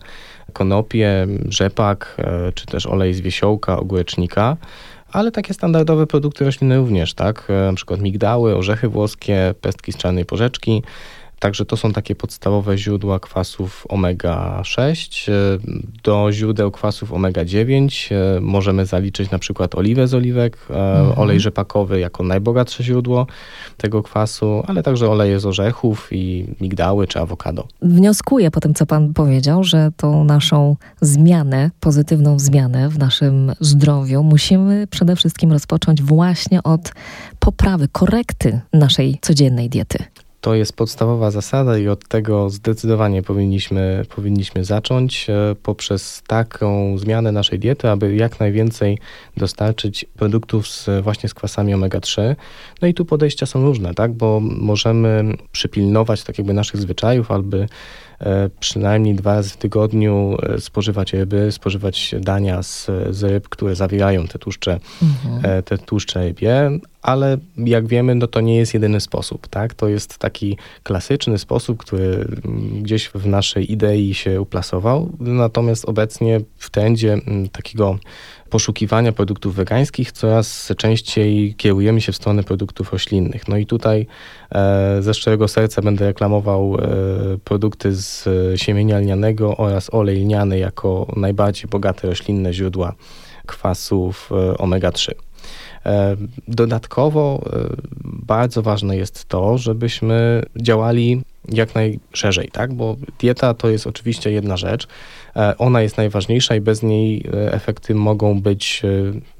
konopie, 0.52 1.26
rzepak, 1.48 2.16
e, 2.18 2.52
czy 2.52 2.66
też 2.66 2.86
olej 2.86 3.14
z 3.14 3.20
wiesiołka, 3.20 3.78
ogórecznika 3.80 4.56
ale 5.12 5.30
takie 5.30 5.54
standardowe 5.54 6.06
produkty 6.06 6.44
roślinne 6.44 6.76
również, 6.76 7.14
tak? 7.14 7.48
Na 7.66 7.72
przykład 7.72 8.00
migdały, 8.00 8.56
orzechy 8.56 8.88
włoskie, 8.88 9.54
pestki 9.60 9.92
z 9.92 9.96
czarnej 9.96 10.24
porzeczki, 10.24 10.82
Także 11.38 11.64
to 11.64 11.76
są 11.76 11.92
takie 11.92 12.14
podstawowe 12.14 12.78
źródła 12.78 13.20
kwasów 13.20 13.86
omega-6. 13.88 15.30
Do 16.02 16.32
źródeł 16.32 16.70
kwasów 16.70 17.12
omega-9 17.12 18.14
e, 18.14 18.40
możemy 18.40 18.86
zaliczyć 18.86 19.30
na 19.30 19.38
przykład 19.38 19.74
oliwę 19.74 20.08
z 20.08 20.14
oliwek, 20.14 20.58
e, 20.70 20.74
mhm. 20.74 21.18
olej 21.18 21.40
rzepakowy 21.40 22.00
jako 22.00 22.22
najbogatsze 22.22 22.84
źródło 22.84 23.26
tego 23.76 24.02
kwasu, 24.02 24.62
ale 24.66 24.82
także 24.82 25.10
oleje 25.10 25.40
z 25.40 25.46
orzechów 25.46 26.08
i 26.12 26.46
migdały 26.60 27.06
czy 27.06 27.20
awokado. 27.20 27.68
Wnioskuję 27.82 28.50
po 28.50 28.60
tym, 28.60 28.74
co 28.74 28.86
pan 28.86 29.14
powiedział, 29.14 29.64
że 29.64 29.90
tą 29.96 30.24
naszą 30.24 30.76
zmianę, 31.00 31.70
pozytywną 31.80 32.38
zmianę 32.38 32.88
w 32.88 32.98
naszym 32.98 33.52
zdrowiu 33.60 34.22
musimy 34.22 34.86
przede 34.86 35.16
wszystkim 35.16 35.52
rozpocząć 35.52 36.02
właśnie 36.02 36.62
od 36.62 36.92
poprawy, 37.38 37.88
korekty 37.88 38.60
naszej 38.72 39.18
codziennej 39.22 39.68
diety. 39.68 39.98
To 40.40 40.54
jest 40.54 40.72
podstawowa 40.72 41.30
zasada 41.30 41.78
i 41.78 41.88
od 41.88 42.08
tego 42.08 42.50
zdecydowanie 42.50 43.22
powinniśmy, 43.22 44.04
powinniśmy 44.16 44.64
zacząć 44.64 45.30
e, 45.30 45.54
poprzez 45.62 46.22
taką 46.26 46.98
zmianę 46.98 47.32
naszej 47.32 47.58
diety, 47.58 47.90
aby 47.90 48.16
jak 48.16 48.40
najwięcej 48.40 48.98
dostarczyć 49.36 50.06
produktów 50.16 50.68
z, 50.68 51.04
właśnie 51.04 51.28
z 51.28 51.34
kwasami 51.34 51.74
omega-3. 51.74 52.36
No 52.82 52.88
i 52.88 52.94
tu 52.94 53.04
podejścia 53.04 53.46
są 53.46 53.62
różne, 53.62 53.94
tak? 53.94 54.12
bo 54.12 54.40
możemy 54.40 55.34
przypilnować 55.52 56.24
tak 56.24 56.38
jakby 56.38 56.54
naszych 56.54 56.80
zwyczajów, 56.80 57.30
E, 57.30 57.66
przynajmniej 58.60 59.14
dwa 59.14 59.34
razy 59.34 59.50
w 59.50 59.56
tygodniu 59.56 60.36
e, 60.42 60.60
spożywać 60.60 61.12
ryby, 61.12 61.52
spożywać 61.52 62.14
dania 62.20 62.62
z, 62.62 62.86
z 63.10 63.22
ryb, 63.22 63.48
które 63.48 63.74
zawierają 63.74 64.26
te 64.26 64.38
tłuszcze, 64.38 64.80
mhm. 65.02 65.58
E, 65.58 65.62
te 65.62 65.78
tłuszcze 65.78 66.20
rybie, 66.24 66.70
ale 67.02 67.38
jak 67.56 67.86
wiemy, 67.86 68.14
no 68.14 68.26
to 68.26 68.40
nie 68.40 68.56
jest 68.56 68.74
jedyny 68.74 69.00
sposób, 69.00 69.48
tak? 69.48 69.74
To 69.74 69.88
jest 69.88 70.18
taki 70.18 70.56
klasyczny 70.82 71.38
sposób, 71.38 71.78
który 71.78 72.28
gdzieś 72.82 73.08
w 73.08 73.26
naszej 73.26 73.72
idei 73.72 74.14
się 74.14 74.40
uplasował, 74.40 75.10
natomiast 75.20 75.84
obecnie 75.84 76.40
w 76.58 76.70
trendzie 76.70 77.18
takiego 77.52 77.98
poszukiwania 78.50 79.12
produktów 79.12 79.54
wegańskich 79.54 80.12
coraz 80.12 80.72
częściej 80.76 81.54
kierujemy 81.54 82.00
się 82.00 82.12
w 82.12 82.16
stronę 82.16 82.42
produktów 82.42 82.92
roślinnych. 82.92 83.48
No 83.48 83.56
i 83.56 83.66
tutaj 83.66 84.06
e, 84.52 85.02
ze 85.02 85.14
szczerego 85.14 85.48
serca 85.48 85.82
będę 85.82 86.06
reklamował 86.06 86.76
e, 86.76 86.78
produkty 87.44 87.94
z 87.94 88.28
siemienia 88.60 88.98
lnianego 88.98 89.56
oraz 89.56 89.94
olej 89.94 90.16
lniany 90.16 90.58
jako 90.58 91.06
najbardziej 91.16 91.70
bogate 91.70 92.08
roślinne 92.08 92.52
źródła 92.52 92.94
kwasów 93.46 94.30
e, 94.32 94.54
omega-3. 94.58 95.10
Dodatkowo 96.48 97.42
bardzo 98.04 98.62
ważne 98.62 98.96
jest 98.96 99.24
to, 99.24 99.58
żebyśmy 99.58 100.42
działali 100.56 101.22
jak 101.48 101.74
najszerzej, 101.74 102.48
tak? 102.52 102.74
Bo 102.74 102.96
dieta 103.18 103.54
to 103.54 103.68
jest 103.68 103.86
oczywiście 103.86 104.30
jedna 104.30 104.56
rzecz, 104.56 104.88
e, 105.36 105.58
ona 105.58 105.82
jest 105.82 105.96
najważniejsza 105.96 106.54
i 106.54 106.60
bez 106.60 106.82
niej 106.82 107.26
e, 107.34 107.52
efekty 107.52 107.94
mogą 107.94 108.40
być 108.40 108.82
e, 108.84 108.88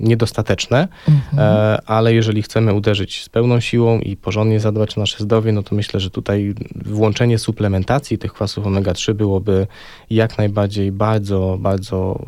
niedostateczne, 0.01 0.89
mhm. 1.09 1.79
ale 1.87 2.15
jeżeli 2.15 2.43
chcemy 2.43 2.75
uderzyć 2.75 3.23
z 3.25 3.29
pełną 3.29 3.61
siłą 3.61 3.99
i 3.99 4.17
porządnie 4.17 4.61
zadbać 4.61 4.99
o 4.99 5.01
nasze 5.01 5.25
zdrowie, 5.25 5.53
no 5.53 5.63
to 5.63 5.75
myślę, 5.75 6.01
że 6.01 6.11
tutaj 6.11 6.55
włączenie 6.75 7.39
suplementacji 7.39 8.19
tych 8.19 8.33
kwasów 8.33 8.65
omega-3 8.65 9.15
byłoby 9.15 9.67
jak 10.11 10.39
najbardziej 10.39 10.93
bardzo, 10.93 11.57
bardzo 11.61 12.25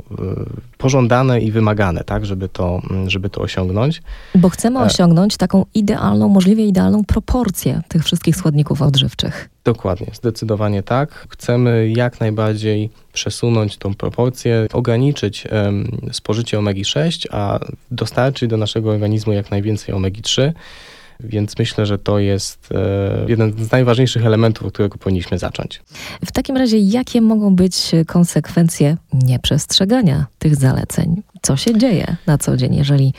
pożądane 0.78 1.40
i 1.40 1.52
wymagane, 1.52 2.04
tak, 2.04 2.26
żeby 2.26 2.48
to, 2.48 2.82
żeby 3.06 3.30
to 3.30 3.40
osiągnąć. 3.40 4.02
Bo 4.34 4.48
chcemy 4.48 4.78
osiągnąć 4.78 5.36
taką 5.36 5.66
idealną, 5.74 6.28
możliwie 6.28 6.66
idealną 6.66 7.04
proporcję 7.04 7.82
tych 7.88 8.04
wszystkich 8.04 8.36
składników 8.36 8.82
odżywczych. 8.82 9.50
Dokładnie, 9.64 10.06
zdecydowanie 10.12 10.82
tak. 10.82 11.26
Chcemy 11.30 11.92
jak 11.96 12.20
najbardziej 12.20 12.90
przesunąć 13.12 13.76
tą 13.76 13.94
proporcję, 13.94 14.66
ograniczyć 14.72 15.44
um, 15.46 15.98
spożycie 16.12 16.58
omegi-6, 16.58 17.26
a 17.30 17.58
dostarczyć 17.90 18.50
do 18.50 18.56
naszego 18.56 18.90
organizmu 18.90 19.32
jak 19.32 19.50
najwięcej 19.50 19.94
omegi-3. 19.94 20.52
Więc 21.24 21.58
myślę, 21.58 21.86
że 21.86 21.98
to 21.98 22.18
jest 22.18 22.68
e, 22.72 23.24
jeden 23.28 23.64
z 23.64 23.70
najważniejszych 23.70 24.26
elementów, 24.26 24.66
od 24.66 24.72
którego 24.72 24.98
powinniśmy 24.98 25.38
zacząć. 25.38 25.82
W 26.24 26.32
takim 26.32 26.56
razie, 26.56 26.78
jakie 26.78 27.20
mogą 27.20 27.56
być 27.56 27.90
konsekwencje 28.06 28.96
nieprzestrzegania 29.12 30.26
tych 30.38 30.56
zaleceń? 30.56 31.22
Co 31.42 31.56
się 31.56 31.78
dzieje 31.78 32.16
na 32.26 32.38
co 32.38 32.56
dzień, 32.56 32.74
jeżeli 32.74 33.14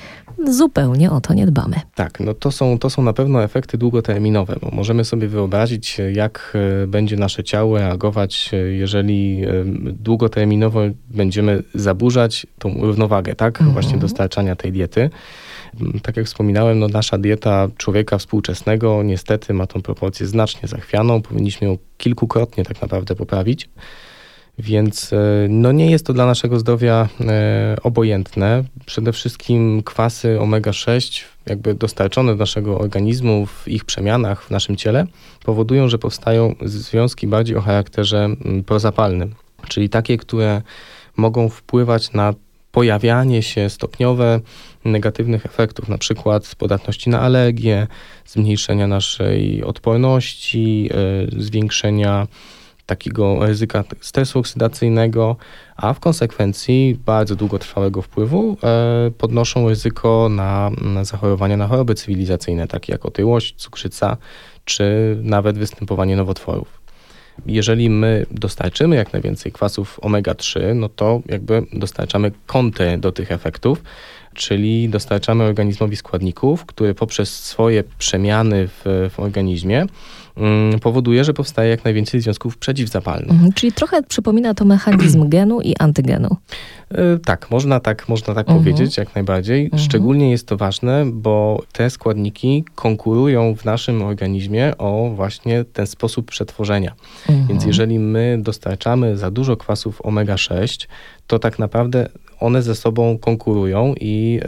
zupełnie 0.50 1.12
o 1.12 1.22
to 1.22 1.34
nie 1.34 1.46
dbamy. 1.46 1.76
Tak, 1.96 2.20
no 2.20 2.34
to 2.34 2.52
są, 2.52 2.80
to 2.80 2.90
są 2.90 3.02
na 3.02 3.14
pewno 3.14 3.44
efekty 3.44 3.78
długoterminowe, 3.78 4.56
bo 4.62 4.70
możemy 4.72 5.06
sobie 5.06 5.28
wyobrazić, 5.28 5.98
jak 6.14 6.58
e, 6.84 6.88
będzie 6.88 7.18
nasze 7.18 7.44
ciało 7.44 7.78
reagować, 7.78 8.50
e, 8.54 8.58
jeżeli 8.58 9.44
e, 9.44 9.50
długoterminowo 9.94 10.80
będziemy 11.10 11.64
zaburzać 11.74 12.48
tą 12.60 12.74
równowagę, 12.82 13.36
tak, 13.36 13.62
mhm. 13.62 13.74
właśnie 13.74 13.98
dostarczania 13.98 14.56
tej 14.56 14.72
diety. 14.72 15.10
Mm, 15.82 16.00
tak 16.00 16.18
jak 16.18 16.26
wspominałem, 16.26 16.80
no 16.80 16.88
nasza 16.88 17.18
dieta 17.18 17.68
człowieka 17.78 18.18
współczesnego 18.18 19.04
niestety 19.04 19.54
ma 19.54 19.68
tą 19.68 19.82
proporcję 19.82 20.28
znacznie 20.28 20.68
zachwianą. 20.68 21.22
Powinniśmy 21.22 21.68
ją 21.68 21.78
kilkukrotnie 21.98 22.64
tak 22.64 22.82
naprawdę 22.82 23.16
poprawić. 23.16 23.70
Więc 24.62 25.14
e, 25.14 25.18
no 25.50 25.72
nie 25.72 25.92
jest 25.92 26.06
to 26.06 26.14
dla 26.14 26.26
naszego 26.26 26.60
zdrowia 26.60 27.10
e, 27.22 27.76
obojętne. 27.84 28.64
Przede 28.86 29.14
wszystkim 29.14 29.84
kwasy 29.84 30.38
omega-6, 30.40 31.24
jakby 31.46 31.74
dostarczone 31.74 32.32
do 32.32 32.38
naszego 32.38 32.80
organizmu 32.80 33.46
w 33.46 33.68
ich 33.68 33.86
przemianach 33.86 34.44
w 34.44 34.52
naszym 34.52 34.76
ciele, 34.76 35.06
powodują, 35.46 35.90
że 35.90 35.98
powstają 35.98 36.56
związki 36.62 37.28
bardziej 37.28 37.56
o 37.56 37.62
charakterze 37.62 38.30
prozapalnym, 38.66 39.36
czyli 39.68 39.90
takie, 39.90 40.18
które 40.18 40.62
mogą 41.18 41.50
wpływać 41.50 42.14
na 42.14 42.34
pojawianie 42.72 43.44
się 43.44 43.70
stopniowe 43.70 44.40
negatywnych 44.86 45.46
efektów, 45.46 45.90
na 45.90 45.98
przykład 45.98 46.56
podatności 46.56 47.10
na 47.10 47.20
alergie, 47.20 47.88
zmniejszenia 48.26 48.88
naszej 48.88 49.64
odporności, 49.64 50.90
e, 51.38 51.42
zwiększenia 51.42 52.28
takiego 52.92 53.46
ryzyka 53.46 53.84
stresu 54.02 54.40
oksydacyjnego, 54.40 55.36
a 55.76 55.94
w 55.94 56.00
konsekwencji 56.00 57.00
bardzo 57.06 57.36
długotrwałego 57.36 58.02
wpływu 58.02 58.58
e, 58.64 59.12
podnoszą 59.18 59.70
ryzyko 59.70 60.30
na, 60.30 60.72
na 60.82 61.04
zachorowania 61.04 61.58
na 61.58 61.68
choroby 61.68 61.96
cywilizacyjne, 61.96 62.68
takie 62.68 62.94
jak 62.94 63.06
otyłość, 63.06 63.56
cukrzyca 63.56 64.18
czy 64.66 65.18
nawet 65.24 65.58
występowanie 65.58 66.16
nowotworów. 66.16 66.82
Jeżeli 67.46 67.90
my 67.90 68.26
dostarczymy 68.32 68.96
jak 68.96 69.14
najwięcej 69.14 69.52
kwasów 69.52 70.00
omega-3, 70.02 70.76
no 70.76 70.90
to 70.90 71.22
jakby 71.26 71.66
dostarczamy 71.74 72.32
kąty 72.46 72.98
do 72.98 73.12
tych 73.12 73.32
efektów, 73.32 73.84
czyli 74.34 74.90
dostarczamy 74.90 75.44
organizmowi 75.44 75.96
składników, 75.96 76.66
które 76.66 76.94
poprzez 76.94 77.44
swoje 77.44 77.84
przemiany 77.98 78.68
w, 78.68 79.10
w 79.14 79.20
organizmie 79.20 79.86
powoduje, 80.82 81.24
że 81.24 81.34
powstaje 81.34 81.70
jak 81.70 81.84
najwięcej 81.84 82.22
związków 82.22 82.58
przeciwzapalnych. 82.58 83.32
Mhm, 83.32 83.54
czyli 83.54 83.72
trochę 83.72 84.04
przypomina 84.04 84.54
to 84.54 84.66
mechanizm 84.66 85.30
genu 85.30 85.62
i 85.62 85.76
antygenu. 85.80 86.38
E, 86.92 87.18
tak, 87.26 87.52
można 87.52 87.80
tak, 87.80 88.10
można 88.10 88.34
tak 88.34 88.50
mhm. 88.50 88.60
powiedzieć, 88.60 88.98
jak 88.98 89.16
najbardziej. 89.16 89.64
Mhm. 89.64 89.84
Szczególnie 89.84 90.32
jest 90.32 90.48
to 90.48 90.58
ważne, 90.58 91.06
bo 91.14 91.62
te 91.72 91.90
składniki 91.90 92.64
konkurują 92.76 93.56
w 93.56 93.66
naszym 93.66 94.02
organizmie 94.02 94.78
o 94.78 95.12
właśnie 95.16 95.64
ten 95.64 95.88
sposób 95.88 96.26
przetworzenia. 96.26 96.94
Mhm. 97.30 97.48
Więc 97.48 97.66
jeżeli 97.66 98.00
my 98.00 98.38
dostarczamy 98.42 99.18
za 99.18 99.32
dużo 99.32 99.58
kwasów 99.58 100.02
omega-6, 100.02 100.88
to 101.28 101.40
tak 101.40 101.60
naprawdę 101.60 102.10
one 102.40 102.62
ze 102.62 102.76
sobą 102.76 103.18
konkurują 103.18 103.94
i 104.00 104.40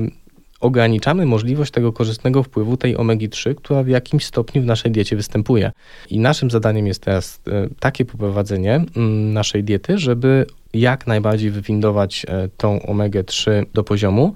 yy, 0.00 0.10
ograniczamy 0.60 1.26
możliwość 1.26 1.70
tego 1.70 1.92
korzystnego 1.92 2.42
wpływu 2.42 2.76
tej 2.76 2.96
omegi-3, 2.96 3.54
która 3.54 3.82
w 3.82 3.88
jakimś 3.88 4.24
stopniu 4.24 4.62
w 4.62 4.66
naszej 4.66 4.92
diecie 4.92 5.16
występuje. 5.16 5.72
I 6.10 6.18
naszym 6.18 6.50
zadaniem 6.50 6.86
jest 6.86 7.02
teraz 7.02 7.40
e, 7.46 7.68
takie 7.80 8.04
poprowadzenie 8.04 8.74
mm, 8.74 9.32
naszej 9.32 9.64
diety, 9.64 9.98
żeby 9.98 10.46
jak 10.74 11.06
najbardziej 11.06 11.50
wywindować 11.50 12.26
e, 12.28 12.48
tą 12.56 12.78
omegę-3 12.82 13.66
do 13.74 13.84
poziomu, 13.84 14.34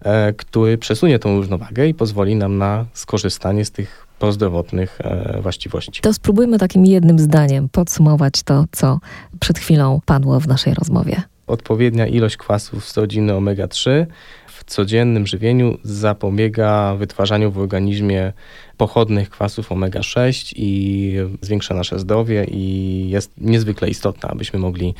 e, 0.00 0.32
który 0.32 0.78
przesunie 0.78 1.18
tą 1.18 1.36
równowagę 1.36 1.88
i 1.88 1.94
pozwoli 1.94 2.36
nam 2.36 2.58
na 2.58 2.86
skorzystanie 2.92 3.64
z 3.64 3.70
tych 3.70 4.06
prozdrowotnych 4.18 4.98
właściwości. 5.42 6.02
To 6.02 6.12
spróbujmy 6.12 6.58
takim 6.58 6.86
jednym 6.86 7.18
zdaniem 7.18 7.68
podsumować 7.68 8.42
to, 8.44 8.64
co 8.72 8.98
przed 9.40 9.58
chwilą 9.58 10.00
padło 10.06 10.40
w 10.40 10.48
naszej 10.48 10.74
rozmowie. 10.74 11.22
Odpowiednia 11.46 12.06
ilość 12.06 12.36
kwasów 12.36 12.88
z 12.88 12.96
rodziny 12.96 13.32
omega-3 13.32 14.06
codziennym 14.64 15.26
żywieniu 15.26 15.78
zapobiega 15.82 16.94
wytwarzaniu 16.94 17.50
w 17.50 17.58
organizmie 17.58 18.32
pochodnych 18.76 19.30
kwasów 19.30 19.70
omega-6 19.72 20.52
i 20.56 21.12
zwiększa 21.40 21.74
nasze 21.74 21.98
zdrowie 21.98 22.46
i 22.50 23.10
jest 23.10 23.32
niezwykle 23.38 23.88
istotna, 23.88 24.28
abyśmy 24.28 24.58
mogli 24.58 24.94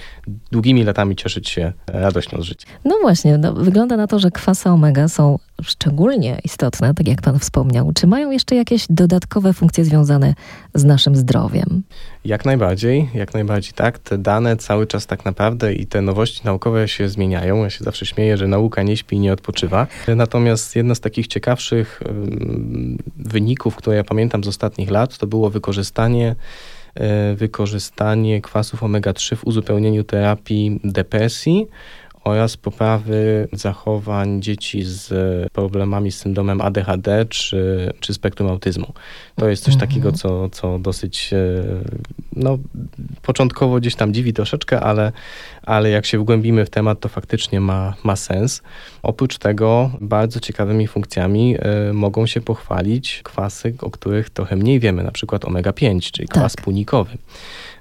długimi 0.52 0.84
latami 0.84 1.16
cieszyć 1.16 1.48
się 1.48 1.72
radością 1.86 2.42
z 2.42 2.44
życia. 2.44 2.68
No 2.84 2.98
właśnie, 3.02 3.38
no, 3.38 3.52
wygląda 3.54 3.96
na 3.96 4.06
to, 4.06 4.18
że 4.18 4.30
kwasy 4.30 4.68
omega 4.68 5.08
są 5.08 5.38
szczególnie 5.62 6.38
istotne, 6.44 6.94
tak 6.94 7.08
jak 7.08 7.22
Pan 7.22 7.38
wspomniał. 7.38 7.92
Czy 7.92 8.06
mają 8.06 8.30
jeszcze 8.30 8.54
jakieś 8.54 8.86
dodatkowe 8.90 9.52
funkcje 9.52 9.84
związane 9.84 10.34
z 10.74 10.84
naszym 10.84 11.16
zdrowiem? 11.16 11.82
Jak 12.24 12.44
najbardziej, 12.44 13.08
jak 13.14 13.34
najbardziej 13.34 13.72
tak. 13.72 13.98
Te 13.98 14.18
dane 14.18 14.56
cały 14.56 14.86
czas 14.86 15.06
tak 15.06 15.24
naprawdę 15.24 15.74
i 15.74 15.86
te 15.86 16.02
nowości 16.02 16.40
naukowe 16.44 16.88
się 16.88 17.08
zmieniają. 17.08 17.62
Ja 17.64 17.70
się 17.70 17.84
zawsze 17.84 18.06
śmieję, 18.06 18.36
że 18.36 18.48
nauka 18.48 18.82
nie 18.82 18.96
śpi 18.96 19.16
i 19.16 19.18
nie 19.18 19.32
odpoczywa. 19.32 19.86
Natomiast 20.16 20.76
jedna 20.76 20.94
z 20.94 21.00
takich 21.00 21.26
ciekawszych 21.26 22.02
wyników, 23.16 23.65
które 23.74 23.96
ja 23.96 24.04
pamiętam 24.04 24.44
z 24.44 24.48
ostatnich 24.48 24.90
lat, 24.90 25.18
to 25.18 25.26
było 25.26 25.50
wykorzystanie 25.50 26.34
e, 26.94 27.34
wykorzystanie 27.34 28.40
kwasów 28.40 28.82
omega-3 28.82 29.36
w 29.36 29.44
uzupełnieniu 29.44 30.04
terapii 30.04 30.80
depresji 30.84 31.66
oraz 32.26 32.56
poprawy 32.56 33.48
zachowań 33.52 34.42
dzieci 34.42 34.82
z 34.84 35.12
problemami 35.52 36.12
z 36.12 36.18
syndromem 36.18 36.60
ADHD 36.60 37.26
czy, 37.28 37.92
czy 38.00 38.14
spektrum 38.14 38.50
autyzmu. 38.50 38.92
To 39.36 39.48
jest 39.48 39.64
coś 39.64 39.74
mhm. 39.74 39.88
takiego, 39.88 40.12
co, 40.12 40.48
co 40.48 40.78
dosyć 40.78 41.30
e, 41.32 41.38
no, 42.36 42.58
początkowo 43.22 43.76
gdzieś 43.76 43.94
tam 43.94 44.14
dziwi 44.14 44.32
troszeczkę, 44.32 44.80
ale, 44.80 45.12
ale 45.62 45.90
jak 45.90 46.06
się 46.06 46.18
wgłębimy 46.18 46.66
w 46.66 46.70
temat, 46.70 47.00
to 47.00 47.08
faktycznie 47.08 47.60
ma, 47.60 47.94
ma 48.04 48.16
sens. 48.16 48.62
Oprócz 49.02 49.38
tego 49.38 49.90
bardzo 50.00 50.40
ciekawymi 50.40 50.86
funkcjami 50.86 51.56
y, 51.90 51.92
mogą 51.92 52.26
się 52.26 52.40
pochwalić 52.40 53.20
kwasy, 53.24 53.74
o 53.80 53.90
których 53.90 54.30
trochę 54.30 54.56
mniej 54.56 54.80
wiemy, 54.80 55.02
na 55.02 55.12
przykład 55.12 55.44
omega-5, 55.44 56.10
czyli 56.10 56.28
kwas 56.28 56.54
tak. 56.54 56.64
punikowy. 56.64 57.18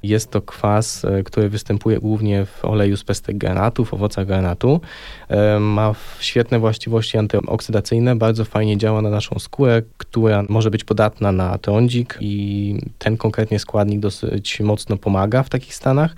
Jest 0.08 0.32
to 0.32 0.42
kwas, 0.42 1.06
e, 1.06 1.24
który 1.24 1.50
występuje 1.50 2.00
głównie 2.00 2.46
w 2.46 2.66
oleju 2.66 2.98
z 2.98 3.04
pestek 3.04 3.38
granatu, 3.38 3.86
w 3.86 3.94
owocach 3.94 4.28
granatu. 4.28 4.82
E, 5.28 5.60
ma 5.60 5.96
świetne 6.20 6.60
właściwości 6.60 7.18
antyoksydacyjne, 7.18 8.16
bardzo 8.16 8.46
fajnie 8.46 8.78
działa 8.78 9.02
na 9.02 9.10
naszą 9.10 9.40
skórę, 9.40 9.82
która 9.98 10.44
może 10.50 10.72
być 10.72 10.84
podatna 10.84 11.32
na 11.32 11.58
trądzik 11.58 12.18
i 12.22 12.76
ten 13.00 13.18
konkretnie 13.18 13.60
składnik 13.60 14.00
dosyć 14.00 14.60
mocno 14.60 14.98
pomaga 14.98 15.44
w 15.44 15.50
takich 15.50 15.76
stanach. 15.76 16.16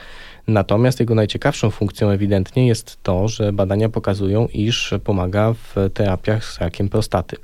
Natomiast 0.48 1.00
jego 1.00 1.16
najciekawszą 1.16 1.72
funkcją 1.72 2.10
ewidentnie 2.10 2.68
jest 2.68 3.04
to, 3.04 3.28
że 3.28 3.54
badania 3.54 3.90
pokazują, 3.90 4.48
iż 4.54 4.94
pomaga 5.04 5.54
w 5.54 5.76
terapiach 5.94 6.46
z 6.46 6.60
rakiem 6.62 6.90
prostaty. 6.90 7.38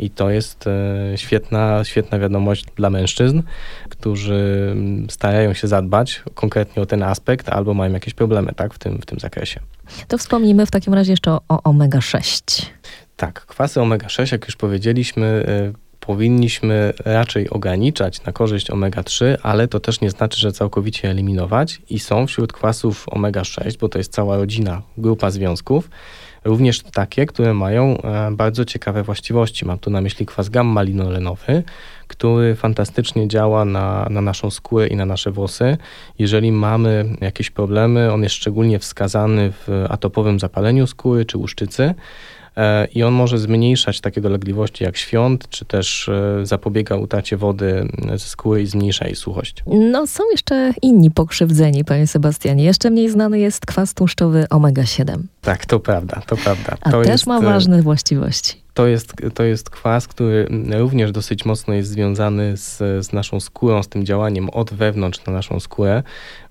I 0.00 0.10
to 0.10 0.30
jest 0.30 0.66
e, 0.66 1.18
świetna, 1.18 1.84
świetna 1.84 2.18
wiadomość 2.18 2.64
dla 2.76 2.90
mężczyzn, 2.90 3.42
którzy 3.88 4.74
starają 5.08 5.54
się 5.54 5.68
zadbać 5.68 6.22
konkretnie 6.34 6.82
o 6.82 6.86
ten 6.86 7.02
aspekt 7.02 7.48
albo 7.48 7.74
mają 7.74 7.92
jakieś 7.92 8.14
problemy 8.14 8.52
tak, 8.56 8.74
w, 8.74 8.78
tym, 8.78 8.98
w 8.98 9.06
tym 9.06 9.20
zakresie. 9.20 9.60
To 10.08 10.18
wspomnijmy 10.18 10.66
w 10.66 10.70
takim 10.70 10.94
razie 10.94 11.12
jeszcze 11.12 11.30
o 11.30 11.62
omega-6. 11.62 12.66
Tak, 13.16 13.46
kwasy 13.46 13.80
omega-6, 13.80 14.32
jak 14.32 14.46
już 14.46 14.56
powiedzieliśmy, 14.56 15.44
e, 15.48 15.90
powinniśmy 16.00 16.92
raczej 17.04 17.50
ograniczać 17.50 18.24
na 18.24 18.32
korzyść 18.32 18.70
omega-3, 18.70 19.36
ale 19.42 19.68
to 19.68 19.80
też 19.80 20.00
nie 20.00 20.10
znaczy, 20.10 20.40
że 20.40 20.52
całkowicie 20.52 21.10
eliminować. 21.10 21.82
I 21.90 21.98
są 21.98 22.26
wśród 22.26 22.52
kwasów 22.52 23.06
omega-6, 23.08 23.78
bo 23.78 23.88
to 23.88 23.98
jest 23.98 24.12
cała 24.12 24.36
rodzina, 24.36 24.82
grupa 24.98 25.30
związków, 25.30 25.90
również 26.44 26.82
takie, 26.82 27.26
które 27.26 27.54
mają 27.54 28.02
e, 28.02 28.30
bardzo 28.32 28.64
ciekawe 28.64 29.02
właściwości. 29.02 29.66
Mam 29.66 29.78
tu 29.78 29.90
na 29.90 30.00
myśli 30.00 30.26
kwas 30.26 30.48
gamma-linolenowy, 30.48 31.62
który 32.06 32.54
fantastycznie 32.54 33.28
działa 33.28 33.64
na, 33.64 34.06
na 34.10 34.20
naszą 34.20 34.50
skórę 34.50 34.86
i 34.86 34.96
na 34.96 35.06
nasze 35.06 35.30
włosy. 35.30 35.76
Jeżeli 36.18 36.52
mamy 36.52 37.16
jakieś 37.20 37.50
problemy, 37.50 38.12
on 38.12 38.22
jest 38.22 38.34
szczególnie 38.34 38.78
wskazany 38.78 39.52
w 39.52 39.86
atopowym 39.88 40.40
zapaleniu 40.40 40.86
skóry 40.86 41.24
czy 41.24 41.38
łuszczycy. 41.38 41.94
E, 42.60 42.86
i 42.94 43.02
on 43.02 43.12
może 43.12 43.38
zmniejszać 43.38 44.00
takie 44.00 44.20
dolegliwości 44.20 44.84
jak 44.84 44.96
świąt, 44.96 45.48
czy 45.48 45.64
też 45.64 46.08
e, 46.08 46.46
zapobiega 46.46 46.96
utracie 46.96 47.36
wody 47.36 47.88
ze 48.10 48.18
skóry 48.18 48.62
i 48.62 48.66
zmniejsza 48.66 49.06
jej 49.06 49.16
suchość. 49.16 49.64
No 49.66 50.06
są 50.06 50.22
jeszcze 50.32 50.72
inni 50.82 51.10
pokrzywdzeni, 51.10 51.84
panie 51.84 52.06
Sebastianie. 52.06 52.64
Jeszcze 52.64 52.90
mniej 52.90 53.10
znany 53.10 53.38
jest 53.38 53.66
kwas 53.66 53.94
tłuszczowy 53.94 54.46
omega-7. 54.50 55.18
Tak, 55.40 55.66
to 55.66 55.80
prawda, 55.80 56.22
to 56.26 56.36
prawda. 56.36 56.76
A 56.80 56.90
to 56.90 57.02
też 57.02 57.10
jest, 57.10 57.26
ma 57.26 57.38
e, 57.38 57.42
ważne 57.42 57.82
właściwości. 57.82 58.59
To 58.74 58.86
jest, 58.86 59.14
to 59.34 59.42
jest 59.42 59.70
kwas, 59.70 60.08
który 60.08 60.46
również 60.72 61.12
dosyć 61.12 61.44
mocno 61.44 61.74
jest 61.74 61.90
związany 61.90 62.56
z, 62.56 62.78
z 62.78 63.12
naszą 63.12 63.40
skórą, 63.40 63.82
z 63.82 63.88
tym 63.88 64.04
działaniem 64.04 64.50
od 64.50 64.74
wewnątrz 64.74 65.24
na 65.26 65.32
naszą 65.32 65.60
skórę, 65.60 66.02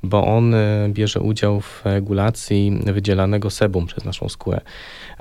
bo 0.04 0.28
on 0.28 0.56
bierze 0.90 1.20
udział 1.20 1.62
w 1.62 1.82
regulacji 1.86 2.80
wydzielanego 2.86 3.50
sebum 3.50 3.86
przez 3.86 4.06
naszą 4.06 4.30
skórę. 4.30 4.62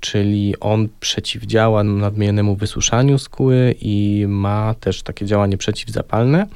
Czyli 0.00 0.54
on 0.60 0.88
przeciwdziała 1.00 1.84
nadmiernemu 1.84 2.56
wysuszaniu 2.56 3.18
skóry 3.18 3.74
i 3.80 4.24
ma 4.28 4.74
też 4.80 5.02
takie 5.02 5.26
działanie 5.26 5.56
przeciwzapalne 5.56 6.46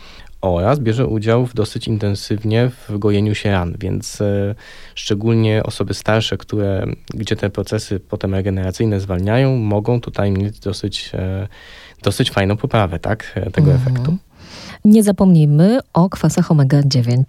oraz 0.43 0.81
bierze 0.81 1.07
udział 1.07 1.47
w 1.47 1.55
dosyć 1.55 1.89
intensywnie 1.89 2.71
w 2.89 2.99
gojeniu 2.99 3.35
się 3.35 3.51
ran, 3.51 3.75
więc 3.81 4.21
e, 4.21 4.55
szczególnie 4.95 5.63
osoby 5.63 5.95
starsze, 5.95 6.39
które, 6.39 6.87
gdzie 7.15 7.37
te 7.37 7.51
procesy 7.51 8.01
potem 8.01 8.35
regeneracyjne 8.35 9.01
zwalniają, 9.01 9.57
mogą 9.57 10.01
tutaj 10.01 10.31
mieć 10.31 10.61
dosyć, 10.61 11.11
e, 11.15 11.49
dosyć 12.03 12.31
fajną 12.31 12.57
poprawę 12.57 12.99
tak, 12.99 13.35
tego 13.53 13.73
mhm. 13.73 13.77
efektu. 13.77 14.17
Nie 14.85 15.03
zapomnijmy 15.03 15.81
o 15.93 16.09
kwasach 16.09 16.49
omega-9. 16.49 17.23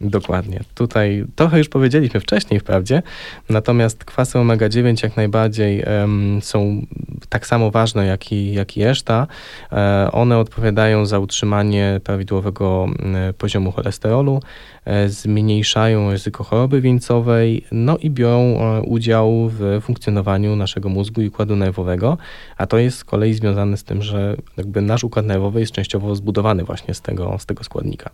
Dokładnie. 0.00 0.60
Tutaj 0.74 1.24
trochę 1.36 1.58
już 1.58 1.68
powiedzieliśmy 1.68 2.20
wcześniej 2.20 2.60
wprawdzie, 2.60 3.02
natomiast 3.48 4.04
kwasy 4.04 4.38
omega-9 4.38 5.02
jak 5.02 5.16
najbardziej 5.16 5.82
um, 5.82 6.38
są 6.42 6.86
tak 7.28 7.46
samo 7.46 7.70
ważne 7.70 8.06
jak 8.06 8.32
i, 8.32 8.54
jak 8.54 8.76
i 8.76 8.84
reszta. 8.84 9.26
E, 9.72 10.08
one 10.12 10.38
odpowiadają 10.38 11.06
za 11.06 11.18
utrzymanie 11.18 12.00
prawidłowego 12.04 12.86
e, 13.14 13.32
poziomu 13.32 13.72
cholesterolu, 13.72 14.42
e, 14.84 15.08
zmniejszają 15.08 16.10
ryzyko 16.10 16.44
choroby 16.44 16.80
wieńcowej, 16.80 17.64
no 17.72 17.96
i 17.96 18.10
biorą 18.10 18.40
e, 18.40 18.82
udział 18.82 19.48
w 19.48 19.80
funkcjonowaniu 19.82 20.56
naszego 20.56 20.88
mózgu 20.88 21.20
i 21.20 21.28
układu 21.28 21.56
nerwowego, 21.56 22.18
a 22.56 22.66
to 22.66 22.78
jest 22.78 22.98
z 22.98 23.04
kolei 23.04 23.34
związane 23.34 23.76
z 23.76 23.84
tym, 23.84 24.02
że 24.02 24.36
jakby 24.56 24.82
nasz 24.82 25.04
układ 25.04 25.26
nerwowy 25.26 25.60
jest 25.60 25.72
częściowo 25.72 26.14
zbudowany 26.14 26.64
właśnie 26.64 26.94
z 26.94 27.00
tego, 27.00 27.36
z 27.38 27.46
tego 27.46 27.64
składnika. 27.64 28.10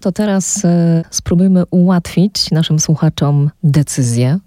To 0.00 0.12
teraz 0.12 0.64
e, 0.64 1.02
spróbujmy 1.12 1.62
ułatwić 1.70 2.50
naszym 2.50 2.78
słuchaczom 2.78 3.50
decyzję, 3.62 4.38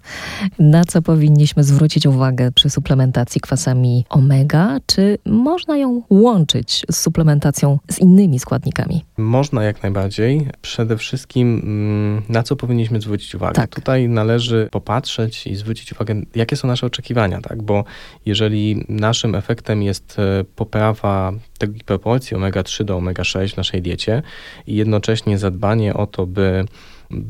na 0.58 0.84
co 0.84 1.02
powinniśmy 1.02 1.64
zwrócić 1.64 2.06
uwagę 2.06 2.52
przy 2.52 2.70
suplementacji 2.70 3.40
kwasami 3.40 4.04
omega, 4.08 4.78
czy 4.86 5.18
można 5.26 5.76
ją 5.76 6.02
łączyć 6.10 6.84
z 6.90 6.96
suplementacją 6.96 7.78
z 7.90 7.98
innymi 7.98 8.38
składnikami? 8.38 9.04
Można 9.16 9.64
jak 9.64 9.82
najbardziej. 9.82 10.48
Przede 10.62 10.96
wszystkim 10.96 11.60
mm, 11.64 12.22
na 12.28 12.42
co 12.42 12.56
powinniśmy 12.56 13.00
zwrócić 13.00 13.34
uwagę? 13.34 13.54
Tak. 13.54 13.74
Tutaj 13.74 14.08
należy 14.08 14.68
popatrzeć 14.72 15.46
i 15.46 15.56
zwrócić 15.56 15.92
uwagę, 15.92 16.14
jakie 16.34 16.56
są 16.56 16.68
nasze 16.68 16.86
oczekiwania, 16.86 17.40
tak? 17.40 17.62
Bo 17.62 17.84
jeżeli 18.26 18.84
naszym 18.88 19.34
efektem 19.34 19.82
jest 19.82 20.18
e, 20.18 20.44
poprawa 20.44 21.32
tej 21.58 21.68
proporcji 21.68 22.36
omega-3 22.36 22.84
do 22.84 22.96
omega-6 22.96 23.54
w 23.54 23.56
naszej 23.56 23.82
diecie 23.82 24.22
i 24.66 24.74
jednocześnie 24.74 25.38
zadbanie 25.38 25.94
o 25.94 26.06
to, 26.06 26.26
by 26.26 26.46
by 26.46 26.55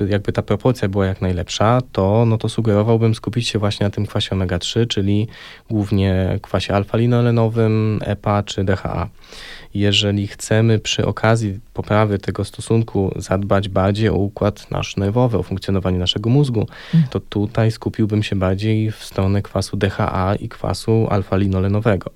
jakby 0.09 0.33
ta 0.33 0.43
proporcja 0.43 0.89
była 0.89 1.07
jak 1.07 1.21
najlepsza, 1.21 1.81
to, 1.93 2.25
no 2.27 2.39
to 2.39 2.49
sugerowałbym 2.49 3.15
skupić 3.15 3.49
się 3.49 3.59
właśnie 3.59 3.85
na 3.85 3.91
tym 3.91 4.07
kwasie 4.07 4.31
omega-3, 4.37 4.87
czyli 4.87 5.29
głównie 5.71 6.39
kwasie 6.43 6.75
alfa-linolenowym, 6.75 7.99
EPA 8.03 8.43
czy 8.43 8.65
DHA. 8.65 9.09
Jeżeli 9.75 10.27
chcemy 10.27 10.79
przy 10.79 11.07
okazji 11.07 11.61
poprawy 11.75 12.19
tego 12.19 12.45
stosunku 12.45 13.15
zadbać 13.17 13.69
bardziej 13.69 14.09
o 14.09 14.15
układ 14.15 14.71
nasz 14.71 14.97
nerwowy, 14.97 15.39
o 15.39 15.43
funkcjonowanie 15.43 15.99
naszego 15.99 16.31
mózgu, 16.31 16.67
mm. 16.95 17.07
to 17.11 17.21
tutaj 17.21 17.71
skupiłbym 17.71 18.23
się 18.23 18.37
bardziej 18.37 18.91
w 18.91 19.05
stronę 19.05 19.43
kwasu 19.43 19.77
DHA 19.77 20.35
i 20.41 20.49
kwasu 20.49 21.07
alfa-linolenowego. 21.11 22.11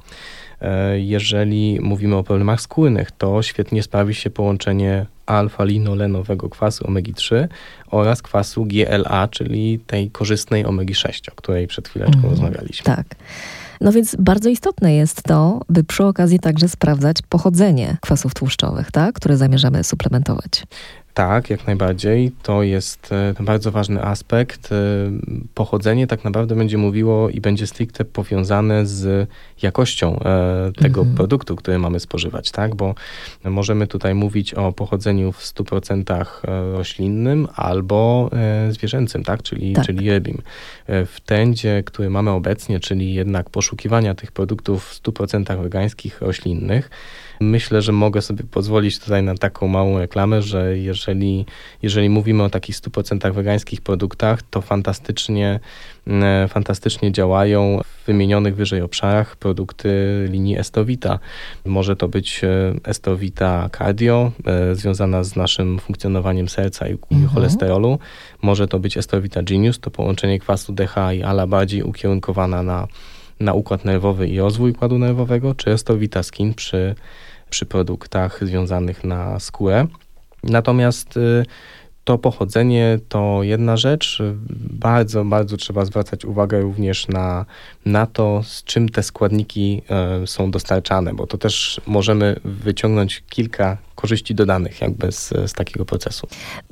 E, 0.60 1.00
jeżeli 1.00 1.78
mówimy 1.80 2.16
o 2.16 2.22
problemach 2.22 2.60
skórnych, 2.60 3.10
to 3.10 3.42
świetnie 3.42 3.82
sprawi 3.82 4.14
się 4.14 4.30
połączenie 4.30 5.06
alfa-linolenowego 5.26 6.48
kwasu 6.48 6.84
omegi-3 6.84 7.48
oraz 7.90 8.22
kwasu 8.22 8.64
GLA, 8.64 9.28
czyli 9.28 9.78
tej 9.86 10.10
korzystnej 10.10 10.64
omegi-6, 10.64 11.32
o 11.32 11.34
której 11.34 11.66
przed 11.66 11.88
chwileczką 11.88 12.18
mm, 12.18 12.30
rozmawialiśmy. 12.30 12.84
Tak. 12.84 13.06
No 13.80 13.92
więc 13.92 14.16
bardzo 14.18 14.48
istotne 14.48 14.94
jest 14.94 15.22
to, 15.22 15.60
by 15.68 15.84
przy 15.84 16.04
okazji 16.04 16.38
także 16.38 16.68
sprawdzać 16.68 17.16
pochodzenie 17.28 17.96
kwasów 18.00 18.34
tłuszczowych, 18.34 18.90
tak, 18.90 19.14
które 19.14 19.36
zamierzamy 19.36 19.84
suplementować. 19.84 20.64
Tak, 21.14 21.50
jak 21.50 21.66
najbardziej. 21.66 22.32
To 22.42 22.62
jest 22.62 23.12
e, 23.12 23.34
bardzo 23.40 23.70
ważny 23.70 24.04
aspekt. 24.04 24.72
E, 24.72 24.76
pochodzenie 25.54 26.06
tak 26.06 26.24
naprawdę 26.24 26.56
będzie 26.56 26.78
mówiło 26.78 27.30
i 27.30 27.40
będzie 27.40 27.66
stricte 27.66 28.04
powiązane 28.04 28.86
z 28.86 29.28
jakością 29.62 30.20
e, 30.20 30.72
tego 30.72 31.00
mhm. 31.00 31.16
produktu, 31.16 31.56
który 31.56 31.78
mamy 31.78 32.00
spożywać, 32.00 32.50
tak? 32.50 32.74
Bo 32.74 32.94
możemy 33.44 33.86
tutaj 33.86 34.14
mówić 34.14 34.54
o 34.54 34.72
pochodzeniu 34.72 35.32
w 35.32 35.42
100% 35.42 36.26
roślinnym 36.72 37.48
albo 37.56 38.30
zwierzęcym, 38.70 39.24
tak? 39.24 39.42
Czyli, 39.42 39.72
tak. 39.72 39.86
czyli 39.86 40.10
rybim. 40.10 40.42
W 40.88 41.16
trendzie, 41.26 41.82
który 41.86 42.10
mamy 42.10 42.30
obecnie, 42.30 42.80
czyli 42.80 43.14
jednak 43.14 43.50
poszukiwania 43.50 44.14
tych 44.14 44.32
produktów 44.32 44.84
w 44.84 45.02
100% 45.02 45.62
wegańskich, 45.62 46.20
roślinnych, 46.20 46.90
Myślę, 47.42 47.82
że 47.82 47.92
mogę 47.92 48.22
sobie 48.22 48.44
pozwolić 48.44 48.98
tutaj 48.98 49.22
na 49.22 49.34
taką 49.34 49.68
małą 49.68 49.98
reklamę, 49.98 50.42
że 50.42 50.78
jeżeli, 50.78 51.46
jeżeli 51.82 52.08
mówimy 52.08 52.42
o 52.42 52.50
takich 52.50 52.76
100% 52.76 53.32
wegańskich 53.32 53.80
produktach, 53.80 54.42
to 54.42 54.60
fantastycznie, 54.60 55.60
mm, 56.06 56.48
fantastycznie 56.48 57.12
działają 57.12 57.80
w 57.84 58.06
wymienionych 58.06 58.56
wyżej 58.56 58.82
obszarach 58.82 59.36
produkty 59.36 59.88
linii 60.30 60.58
Estowita. 60.58 61.18
Może 61.64 61.96
to 61.96 62.08
być 62.08 62.44
e, 62.44 62.74
Estowita 62.84 63.70
Cardio, 63.78 64.32
e, 64.46 64.74
związana 64.74 65.24
z 65.24 65.36
naszym 65.36 65.78
funkcjonowaniem 65.78 66.48
serca 66.48 66.88
i 66.88 66.92
mhm. 66.92 67.28
cholesterolu. 67.28 67.98
Może 68.42 68.68
to 68.68 68.78
być 68.78 68.96
Estowita 68.96 69.42
Genius, 69.42 69.80
to 69.80 69.90
połączenie 69.90 70.38
kwasu 70.38 70.72
DHA 70.72 71.12
i 71.12 71.22
ALA 71.22 71.46
bardziej 71.46 71.82
ukierunkowana 71.82 72.62
na 72.62 72.86
na 73.40 73.54
układ 73.54 73.84
nerwowy 73.84 74.28
i 74.28 74.38
rozwój 74.38 74.70
układu 74.70 74.98
nerwowego, 74.98 75.54
czy 75.54 75.70
Estowita 75.70 76.22
Skin 76.22 76.54
przy 76.54 76.94
przy 77.50 77.66
produktach 77.66 78.44
związanych 78.44 79.04
na 79.04 79.40
skórę. 79.40 79.86
Natomiast 80.44 81.16
y, 81.16 81.44
to 82.10 82.18
pochodzenie 82.18 82.98
to 83.08 83.42
jedna 83.42 83.76
rzecz. 83.76 84.22
Bardzo, 84.70 85.24
bardzo 85.24 85.56
trzeba 85.56 85.84
zwracać 85.84 86.24
uwagę 86.24 86.60
również 86.60 87.08
na, 87.08 87.46
na 87.86 88.06
to, 88.06 88.42
z 88.44 88.64
czym 88.64 88.88
te 88.88 89.02
składniki 89.02 89.82
y, 90.22 90.26
są 90.26 90.50
dostarczane, 90.50 91.14
bo 91.14 91.26
to 91.26 91.38
też 91.38 91.80
możemy 91.86 92.36
wyciągnąć 92.44 93.22
kilka 93.28 93.76
korzyści 93.94 94.34
dodanych 94.34 94.80
jakby 94.80 95.12
z, 95.12 95.28
z 95.28 95.52
takiego 95.52 95.84
procesu. 95.84 96.26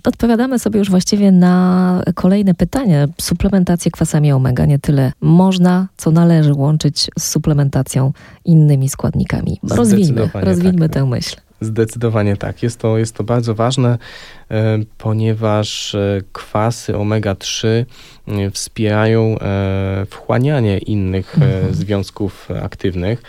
Odpowiadamy 0.04 0.58
sobie 0.58 0.78
już 0.78 0.90
właściwie 0.90 1.32
na 1.32 2.02
kolejne 2.14 2.54
pytanie. 2.54 3.08
Suplementację 3.20 3.90
kwasami 3.90 4.32
omega 4.32 4.66
nie 4.66 4.78
tyle 4.78 5.12
można, 5.20 5.88
co 5.96 6.10
należy 6.10 6.52
łączyć 6.54 7.10
z 7.18 7.28
suplementacją 7.28 8.12
innymi 8.44 8.88
składnikami. 8.88 9.60
Rozwijmy, 9.70 10.30
rozwijmy 10.34 10.88
tak. 10.88 10.92
tę 10.92 11.06
myśl. 11.06 11.36
Zdecydowanie 11.60 12.36
tak. 12.36 12.62
Jest 12.62 12.80
to, 12.80 12.98
jest 12.98 13.14
to 13.14 13.24
bardzo 13.24 13.54
ważne. 13.54 13.98
Ponieważ 14.98 15.96
kwasy 16.32 16.92
omega-3 16.92 17.84
wspierają 18.52 19.36
wchłanianie 20.10 20.78
innych 20.78 21.34
mhm. 21.34 21.74
związków 21.74 22.48
aktywnych. 22.62 23.22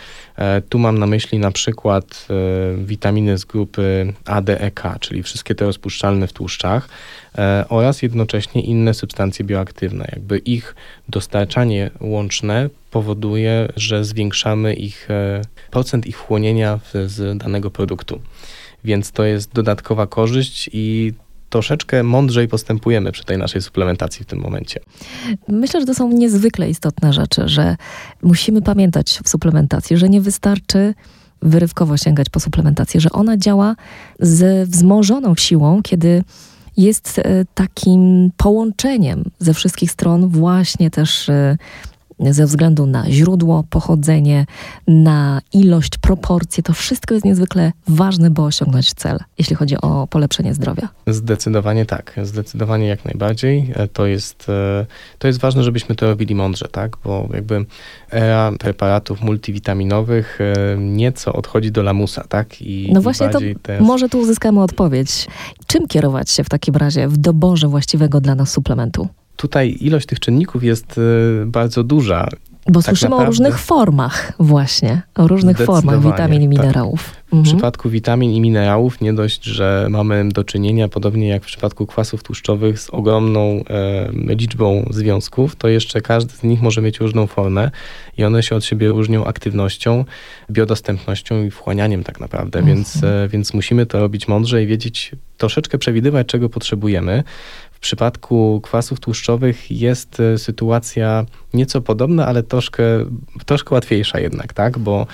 Tu 0.68 0.78
mam 0.78 0.98
na 0.98 1.06
myśli 1.06 1.38
na 1.38 1.50
przykład 1.50 2.28
witaminy 2.78 3.38
z 3.38 3.44
grupy 3.44 4.12
ADEK, 4.24 4.82
czyli 5.00 5.22
wszystkie 5.22 5.54
te 5.54 5.64
rozpuszczalne 5.64 6.26
w 6.26 6.32
tłuszczach 6.32 6.88
oraz 7.68 8.02
jednocześnie 8.02 8.62
inne 8.62 8.94
substancje 8.94 9.44
bioaktywne. 9.44 10.08
Jakby 10.12 10.38
ich 10.38 10.74
dostarczanie 11.08 11.90
łączne 12.00 12.68
powoduje, 12.90 13.68
że 13.76 14.04
zwiększamy 14.04 14.74
ich 14.74 15.10
e, 15.10 15.42
procent 15.70 16.06
ich 16.06 16.18
wchłonienia 16.18 16.78
z 17.06 17.38
danego 17.38 17.70
produktu. 17.70 18.20
Więc 18.84 19.12
to 19.12 19.24
jest 19.24 19.52
dodatkowa 19.52 20.06
korzyść 20.06 20.70
i 20.72 21.12
troszeczkę 21.50 22.02
mądrzej 22.02 22.48
postępujemy 22.48 23.12
przy 23.12 23.24
tej 23.24 23.38
naszej 23.38 23.62
suplementacji 23.62 24.24
w 24.24 24.26
tym 24.26 24.38
momencie. 24.38 24.80
Myślę, 25.48 25.80
że 25.80 25.86
to 25.86 25.94
są 25.94 26.12
niezwykle 26.12 26.70
istotne 26.70 27.12
rzeczy, 27.12 27.42
że 27.46 27.76
musimy 28.22 28.62
pamiętać 28.62 29.20
w 29.24 29.28
suplementacji, 29.28 29.96
że 29.96 30.08
nie 30.08 30.20
wystarczy 30.20 30.94
wyrywkowo 31.42 31.96
sięgać 31.96 32.28
po 32.28 32.40
suplementację, 32.40 33.00
że 33.00 33.10
ona 33.10 33.36
działa 33.36 33.76
z 34.20 34.68
wzmożoną 34.68 35.34
siłą, 35.34 35.82
kiedy 35.82 36.24
jest 36.76 37.18
e, 37.18 37.44
takim 37.54 38.30
połączeniem 38.36 39.24
ze 39.38 39.54
wszystkich 39.54 39.90
stron 39.90 40.28
właśnie 40.28 40.90
też 40.90 41.28
e, 41.28 41.56
ze 42.20 42.46
względu 42.46 42.86
na 42.86 43.10
źródło, 43.10 43.64
pochodzenie, 43.70 44.46
na 44.86 45.40
ilość, 45.52 45.98
proporcje. 45.98 46.62
To 46.62 46.72
wszystko 46.72 47.14
jest 47.14 47.26
niezwykle 47.26 47.72
ważne, 47.88 48.30
by 48.30 48.42
osiągnąć 48.42 48.94
cel, 48.94 49.18
jeśli 49.38 49.56
chodzi 49.56 49.76
o 49.80 50.06
polepszenie 50.06 50.54
zdrowia. 50.54 50.88
Zdecydowanie 51.06 51.86
tak, 51.86 52.14
zdecydowanie 52.22 52.86
jak 52.86 53.04
najbardziej. 53.04 53.72
E, 53.74 53.88
to 53.88 54.06
jest, 54.06 54.48
e, 54.48 54.86
to 55.18 55.26
jest 55.26 55.40
ważne, 55.40 55.62
żebyśmy 55.62 55.94
to 55.94 56.06
robili 56.06 56.34
mądrze, 56.34 56.68
tak? 56.68 56.96
Bo 57.04 57.28
jakby 57.34 57.64
era 58.10 58.52
preparatów 58.58 59.22
multivitaminowych 59.22 60.38
e, 60.40 60.76
nieco 60.78 61.32
odchodzi 61.32 61.72
do 61.72 61.82
lamusa, 61.82 62.24
tak? 62.28 62.62
I 62.62 62.90
no 62.92 63.00
właśnie 63.00 63.28
to 63.28 63.38
teraz... 63.62 63.86
może 63.86 64.08
tu 64.08 64.18
uzyskamy 64.18 64.62
odpowiedź. 64.62 65.26
Czym 65.66 65.86
kierować 65.86 66.30
się 66.30 66.44
w 66.44 66.48
takim 66.48 66.76
razie 66.76 67.08
w 67.08 67.16
doborze 67.16 67.68
właściwego 67.68 68.20
dla 68.20 68.34
nas 68.34 68.50
suplementu? 68.50 69.08
Tutaj 69.40 69.76
ilość 69.80 70.06
tych 70.06 70.20
czynników 70.20 70.64
jest 70.64 70.98
y, 70.98 71.46
bardzo 71.46 71.84
duża. 71.84 72.28
Bo 72.66 72.82
tak 72.82 72.84
słyszymy 72.84 73.10
naprawdę... 73.10 73.24
o 73.24 73.26
różnych 73.26 73.58
formach 73.58 74.32
właśnie, 74.38 75.02
o 75.14 75.28
różnych 75.28 75.58
formach 75.58 76.02
witamin 76.02 76.42
i 76.42 76.44
tak. 76.44 76.58
minerałów. 76.58 77.04
Tak. 77.04 77.20
W 77.30 77.32
mhm. 77.32 77.44
przypadku 77.44 77.90
witamin 77.90 78.30
i 78.30 78.40
minerałów 78.40 79.00
nie 79.00 79.12
dość, 79.12 79.44
że 79.44 79.86
mamy 79.90 80.28
do 80.28 80.44
czynienia, 80.44 80.88
podobnie 80.88 81.28
jak 81.28 81.42
w 81.42 81.46
przypadku 81.46 81.86
kwasów 81.86 82.22
tłuszczowych, 82.22 82.80
z 82.80 82.90
ogromną 82.90 83.64
e, 83.70 84.34
liczbą 84.34 84.88
związków, 84.90 85.56
to 85.56 85.68
jeszcze 85.68 86.00
każdy 86.00 86.34
z 86.34 86.42
nich 86.42 86.62
może 86.62 86.82
mieć 86.82 87.00
różną 87.00 87.26
formę 87.26 87.70
i 88.18 88.24
one 88.24 88.42
się 88.42 88.56
od 88.56 88.64
siebie 88.64 88.88
różnią 88.88 89.24
aktywnością, 89.24 90.04
biodostępnością 90.50 91.44
i 91.44 91.50
wchłanianiem 91.50 92.04
tak 92.04 92.20
naprawdę, 92.20 92.58
mhm. 92.58 92.76
więc, 92.76 93.04
e, 93.04 93.28
więc 93.28 93.54
musimy 93.54 93.86
to 93.86 94.00
robić 94.00 94.28
mądrze 94.28 94.62
i 94.62 94.66
wiedzieć, 94.66 95.12
troszeczkę 95.36 95.78
przewidywać, 95.78 96.26
czego 96.26 96.48
potrzebujemy. 96.48 97.24
W 97.80 97.82
przypadku 97.82 98.60
kwasów 98.62 99.00
tłuszczowych 99.00 99.70
jest 99.70 100.20
e, 100.20 100.38
sytuacja 100.38 101.26
nieco 101.54 101.80
podobna, 101.80 102.26
ale 102.26 102.42
troszkę, 102.42 102.82
troszkę 103.46 103.74
łatwiejsza 103.74 104.20
jednak, 104.20 104.52
tak? 104.52 104.78
Bo 104.78 105.06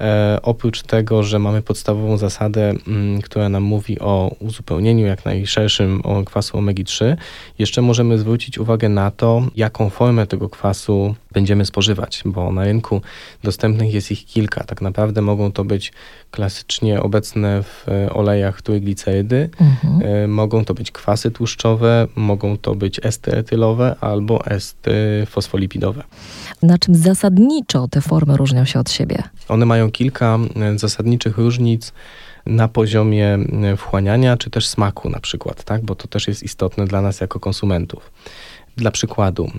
e, 0.00 0.38
oprócz 0.42 0.82
tego, 0.82 1.22
że 1.22 1.38
mamy 1.38 1.62
podstawową 1.62 2.16
zasadę, 2.16 2.70
m, 2.70 2.78
mm, 2.86 3.22
która 3.22 3.48
nam 3.48 3.62
mówi 3.62 4.00
o 4.00 4.36
uzupełnieniu 4.38 5.06
jak 5.06 5.24
najszerszym 5.24 6.00
o 6.04 6.24
kwasu 6.24 6.58
omegi-3, 6.58 7.16
jeszcze 7.58 7.82
możemy 7.82 8.18
zwrócić 8.18 8.58
uwagę 8.58 8.88
na 8.88 9.10
to, 9.10 9.42
jaką 9.56 9.90
formę 9.90 10.26
tego 10.26 10.48
kwasu 10.48 11.14
będziemy 11.32 11.64
spożywać, 11.64 12.22
bo 12.24 12.52
na 12.52 12.64
rynku 12.64 13.02
dostępnych 13.42 13.94
jest 13.94 14.10
ich 14.10 14.24
kilka. 14.24 14.64
Tak 14.64 14.80
naprawdę 14.80 15.22
mogą 15.22 15.52
to 15.52 15.64
być 15.64 15.92
klasycznie 16.30 17.02
obecne 17.02 17.62
w 17.62 17.88
e, 17.88 18.12
olejach 18.12 18.62
trójglicerydy, 18.62 19.50
mhm. 19.60 20.02
E, 20.02 20.28
mogą 20.28 20.64
to 20.64 20.74
być 20.74 20.90
kwasy 20.90 21.30
tłuszczowe, 21.30 22.06
mogą 22.16 22.56
to 22.56 22.74
być 22.74 23.00
esty 23.02 23.32
etylowe 23.32 23.96
albo 24.00 24.46
esty 24.46 25.26
Na 26.62 26.78
czym 26.78 26.94
zasadniczo 26.94 27.88
te 27.88 28.00
formy 28.00 28.36
różnią 28.36 28.64
się 28.64 28.80
od 28.80 28.90
siebie? 28.90 29.22
One 29.48 29.66
mają 29.66 29.90
kilka 29.90 30.38
e, 30.56 30.78
zasadniczych 30.78 31.38
różnic 31.38 31.92
na 32.46 32.68
poziomie 32.68 33.38
wchłaniania 33.76 34.36
czy 34.36 34.50
też 34.50 34.66
smaku 34.66 35.10
na 35.10 35.20
przykład, 35.20 35.64
tak? 35.64 35.84
bo 35.84 35.94
to 35.94 36.08
też 36.08 36.28
jest 36.28 36.42
istotne 36.42 36.86
dla 36.86 37.00
nas 37.00 37.20
jako 37.20 37.40
konsumentów. 37.40 38.12
Dla 38.76 38.90
przykładu, 38.90 39.50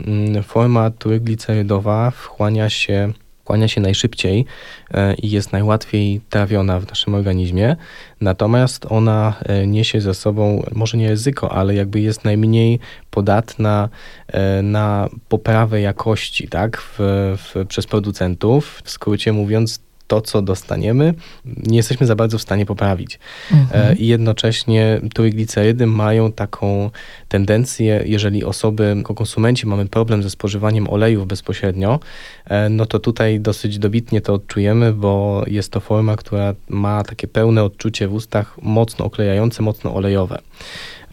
forma 0.44 0.92
trójglicerydowa 0.92 2.12
wchłania 2.12 2.70
się 2.70 3.14
wchłania 3.44 3.68
się 3.68 3.82
najszybciej 3.82 4.46
e, 4.94 5.14
i 5.14 5.32
jest 5.32 5.52
najłatwiej 5.52 6.22
trawiona 6.30 6.80
w 6.80 6.88
naszym 6.88 7.16
organizmie, 7.16 7.76
natomiast 8.22 8.86
ona 8.90 9.34
e, 9.46 9.68
niesie 9.68 10.02
ze 10.02 10.14
sobą, 10.14 10.64
może 10.72 10.98
nie 10.98 11.10
ryzyko, 11.10 11.52
ale 11.52 11.76
jakby 11.76 12.00
jest 12.00 12.26
najmniej 12.26 12.80
podatna 13.12 13.90
e, 14.28 14.62
na 14.62 15.10
poprawę 15.30 15.82
jakości 15.82 16.48
tak, 16.48 16.82
w, 16.82 16.98
w, 17.38 17.68
przez 17.68 17.88
producentów. 17.88 18.82
W 18.84 18.90
skrócie 18.90 19.34
mówiąc, 19.34 19.80
to, 20.14 20.22
co 20.22 20.42
dostaniemy, 20.42 21.14
nie 21.46 21.78
jesteśmy 21.78 22.08
za 22.08 22.16
bardzo 22.16 22.38
w 22.38 22.42
stanie 22.42 22.66
poprawić. 22.66 23.20
Mhm. 23.52 23.92
E, 23.92 23.96
I 23.96 24.08
jednocześnie 24.08 25.02
trójglicerydy 25.14 25.88
mają 25.88 26.32
taką 26.32 26.90
tendencję, 27.28 28.04
jeżeli 28.06 28.44
osoby, 28.44 28.96
jako 28.98 29.14
konsumenci 29.16 29.68
mamy 29.68 29.86
problem 29.86 30.24
ze 30.24 30.30
spożywaniem 30.30 30.90
olejów 30.90 31.28
bezpośrednio, 31.28 32.00
e, 32.46 32.70
no 32.70 32.86
to 32.86 33.00
tutaj 33.00 33.40
dosyć 33.40 33.80
dobitnie 33.80 34.22
to 34.22 34.34
odczujemy, 34.34 34.94
bo 34.94 35.44
jest 35.48 35.72
to 35.72 35.80
forma, 35.80 36.16
która 36.16 36.54
ma 36.70 37.04
takie 37.04 37.28
pełne 37.28 37.64
odczucie 37.64 38.08
w 38.08 38.14
ustach, 38.14 38.58
mocno 38.62 39.06
oklejające, 39.06 39.64
mocno 39.64 39.96
olejowe. 39.96 40.40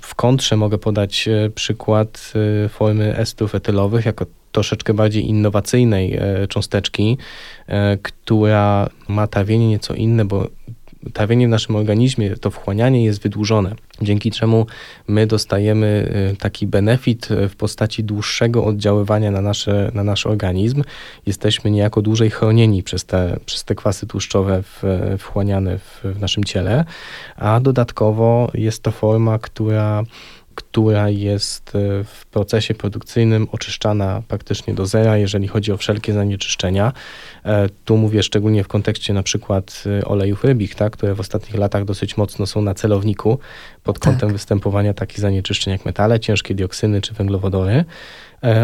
W 0.00 0.14
kontrze 0.14 0.56
mogę 0.56 0.78
podać 0.78 1.28
e, 1.28 1.50
przykład 1.50 2.32
formy 2.68 3.16
estrów 3.16 3.54
etylowych 3.54 4.06
jako 4.06 4.26
troszeczkę 4.52 4.94
bardziej 4.94 5.28
innowacyjnej 5.28 6.14
e, 6.14 6.46
cząsteczki, 6.48 7.18
e, 7.66 7.98
która 8.02 8.90
ma 9.08 9.26
trawienie 9.26 9.68
nieco 9.68 9.94
inne, 9.94 10.24
bo 10.24 10.48
trawienie 11.12 11.46
w 11.46 11.50
naszym 11.50 11.76
organizmie, 11.76 12.36
to 12.36 12.50
wchłanianie 12.50 13.04
jest 13.04 13.22
wydłużone, 13.22 13.74
dzięki 14.02 14.30
czemu 14.30 14.66
my 15.08 15.26
dostajemy 15.26 16.12
e, 16.32 16.36
taki 16.36 16.66
benefit 16.66 17.28
w 17.48 17.56
postaci 17.56 18.04
dłuższego 18.04 18.64
oddziaływania 18.64 19.30
na, 19.30 19.40
nasze, 19.40 19.90
na 19.94 20.04
nasz 20.04 20.26
organizm. 20.26 20.82
Jesteśmy 21.26 21.70
niejako 21.70 22.02
dłużej 22.02 22.30
chronieni 22.30 22.82
przez 22.82 23.04
te, 23.04 23.36
przez 23.46 23.64
te 23.64 23.74
kwasy 23.74 24.06
tłuszczowe 24.06 24.62
w, 24.62 24.82
wchłaniane 25.18 25.78
w, 25.78 26.00
w 26.04 26.20
naszym 26.20 26.44
ciele, 26.44 26.84
a 27.36 27.60
dodatkowo 27.60 28.50
jest 28.54 28.82
to 28.82 28.90
forma, 28.90 29.38
która 29.38 30.04
która 30.54 31.08
jest 31.08 31.74
e, 31.74 32.04
w 32.04 32.26
procesie 32.26 32.74
produkcyjnym 32.74 33.48
oczyszczana 33.52 34.22
praktycznie 34.28 34.74
do 34.74 34.86
zera, 34.86 35.16
jeżeli 35.16 35.48
chodzi 35.48 35.72
o 35.72 35.76
wszelkie 35.76 36.12
zanieczyszczenia. 36.12 36.92
E, 37.44 37.68
tu 37.84 37.96
mówię 37.96 38.22
szczególnie 38.22 38.64
w 38.64 38.68
kontekście 38.68 39.12
na 39.12 39.22
przykład 39.22 39.84
e, 40.00 40.04
olejów 40.04 40.44
rybich, 40.44 40.74
tak, 40.74 40.92
które 40.92 41.14
w 41.14 41.20
ostatnich 41.20 41.54
latach 41.54 41.84
dosyć 41.84 42.16
mocno 42.16 42.46
są 42.46 42.62
na 42.62 42.74
celowniku 42.74 43.38
pod 43.84 43.98
tak. 43.98 44.12
kątem 44.12 44.32
występowania 44.32 44.94
takich 44.94 45.20
zanieczyszczeń 45.20 45.72
jak 45.72 45.84
metale, 45.84 46.20
ciężkie 46.20 46.54
dioksyny 46.54 47.00
czy 47.00 47.14
węglowodory 47.14 47.84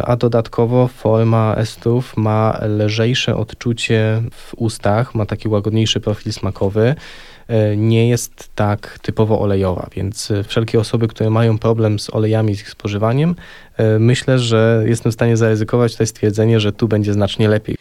a 0.04 0.16
dodatkowo 0.16 0.88
forma 0.88 1.54
estrów 1.56 2.16
ma 2.16 2.60
lżejsze 2.86 3.36
odczucie 3.36 4.22
w 4.32 4.54
ustach, 4.56 5.14
ma 5.14 5.26
taki 5.26 5.48
łagodniejszy 5.48 6.00
profil 6.00 6.32
smakowy. 6.32 6.94
E, 7.48 7.76
nie 7.76 8.08
jest 8.08 8.50
tak 8.54 8.98
typowo 9.02 9.40
olejowa, 9.40 9.88
więc 9.96 10.30
e, 10.30 10.44
wszelkie 10.44 10.80
osoby, 10.80 11.08
które 11.08 11.30
mają 11.30 11.58
problem 11.58 11.98
z 11.98 12.14
olejami, 12.14 12.54
z 12.54 12.60
ich 12.60 12.70
spożywaniem, 12.70 13.34
e, 13.76 13.98
myślę, 13.98 14.38
że 14.38 14.82
jestem 14.86 15.12
w 15.12 15.14
stanie 15.14 15.36
zaryzykować 15.36 15.96
to 15.96 16.06
stwierdzenie, 16.06 16.60
że 16.60 16.72
tu 16.72 16.88
będzie 16.88 17.12
znacznie 17.12 17.48
lepiej. 17.48 17.76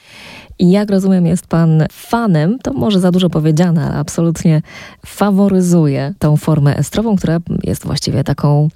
I 0.59 0.71
jak 0.71 0.89
rozumiem, 0.89 1.25
jest 1.25 1.47
pan 1.47 1.83
fanem, 1.91 2.59
to 2.59 2.73
może 2.73 2.99
za 2.99 3.11
dużo 3.11 3.29
powiedziane, 3.29 3.85
ale 3.85 3.95
absolutnie 3.95 4.61
faworyzuje 5.05 6.13
tą 6.19 6.37
formę 6.37 6.77
estrową, 6.77 7.15
która 7.15 7.39
jest 7.63 7.85
właściwie 7.85 8.23
taką 8.23 8.69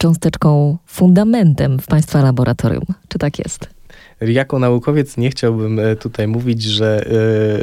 cząsteczką, 0.00 0.76
fundamentem 0.86 1.78
w 1.78 1.86
państwa 1.86 2.22
laboratorium. 2.22 2.84
Czy 3.08 3.18
tak 3.18 3.38
jest? 3.38 3.81
Jako 4.30 4.58
naukowiec 4.58 5.16
nie 5.16 5.30
chciałbym 5.30 5.78
e, 5.78 5.96
tutaj 5.96 6.28
mówić, 6.28 6.62
że, 6.62 7.06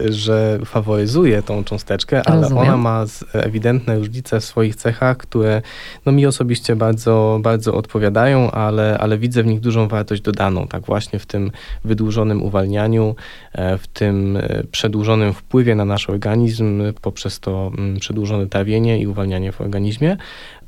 e, 0.08 0.12
że 0.12 0.60
faworyzuje 0.65 1.43
tą 1.43 1.63
cząsteczkę, 1.63 2.22
ale 2.26 2.41
Rozumiem. 2.41 2.63
ona 2.63 2.78
ma 2.78 3.06
ewidentne 3.34 3.98
różnice 3.98 4.39
w 4.39 4.45
swoich 4.45 4.76
cechach, 4.76 5.17
które 5.17 5.62
no, 6.06 6.12
mi 6.12 6.26
osobiście 6.26 6.76
bardzo, 6.76 7.39
bardzo 7.41 7.74
odpowiadają, 7.74 8.52
ale, 8.52 8.98
ale 8.98 9.17
widzę 9.17 9.43
w 9.43 9.48
nich 9.48 9.60
dużą 9.60 9.88
wartość 9.88 10.22
dodaną, 10.22 10.67
tak 10.67 10.86
właśnie 10.86 11.19
w 11.19 11.26
tym 11.26 11.52
wydłużonym 11.86 12.43
uwalnianiu, 12.43 13.15
e, 13.54 13.78
w 13.78 13.88
tym 13.88 14.38
przedłużonym 14.72 15.34
wpływie 15.34 15.76
na 15.76 15.86
nasz 15.86 16.10
organizm 16.10 16.82
poprzez 17.02 17.39
to 17.39 17.72
mm, 17.78 18.00
przedłużone 18.00 18.48
trawienie 18.48 19.00
i 19.00 19.08
uwalnianie 19.08 19.52
w 19.52 19.62
organizmie, 19.62 20.17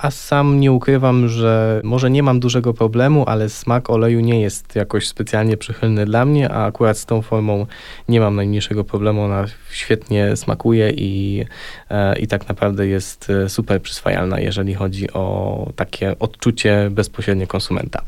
a 0.01 0.11
sam 0.11 0.59
nie 0.59 0.71
ukrywam, 0.71 1.27
że 1.27 1.81
może 1.83 2.11
nie 2.11 2.23
mam 2.23 2.39
dużego 2.39 2.73
problemu, 2.73 3.23
ale 3.27 3.49
smak 3.49 3.89
oleju 3.89 4.19
nie 4.19 4.41
jest 4.41 4.75
jakoś 4.75 5.07
specjalnie 5.07 5.57
przychylny 5.57 6.05
dla 6.05 6.25
mnie, 6.25 6.49
a 6.49 6.65
akurat 6.65 6.97
z 6.97 7.05
tą 7.05 7.21
formą 7.21 7.65
nie 8.09 8.19
mam 8.19 8.35
najmniejszego 8.35 8.83
problemu. 8.83 9.21
Ona 9.21 9.45
świetnie 9.71 10.35
smakuje 10.35 10.91
i, 10.91 11.45
e, 11.89 12.19
i 12.19 12.27
tak 12.27 12.49
naprawdę 12.49 12.87
jest 12.87 13.29
e, 13.29 13.49
super 13.49 13.81
przyswajalna, 13.81 14.39
jeżeli 14.39 14.73
chodzi 14.73 15.13
o 15.13 15.71
takie 15.75 16.19
odczucie 16.19 16.89
bezpośrednie 16.91 17.47
konsumenta. 17.47 18.01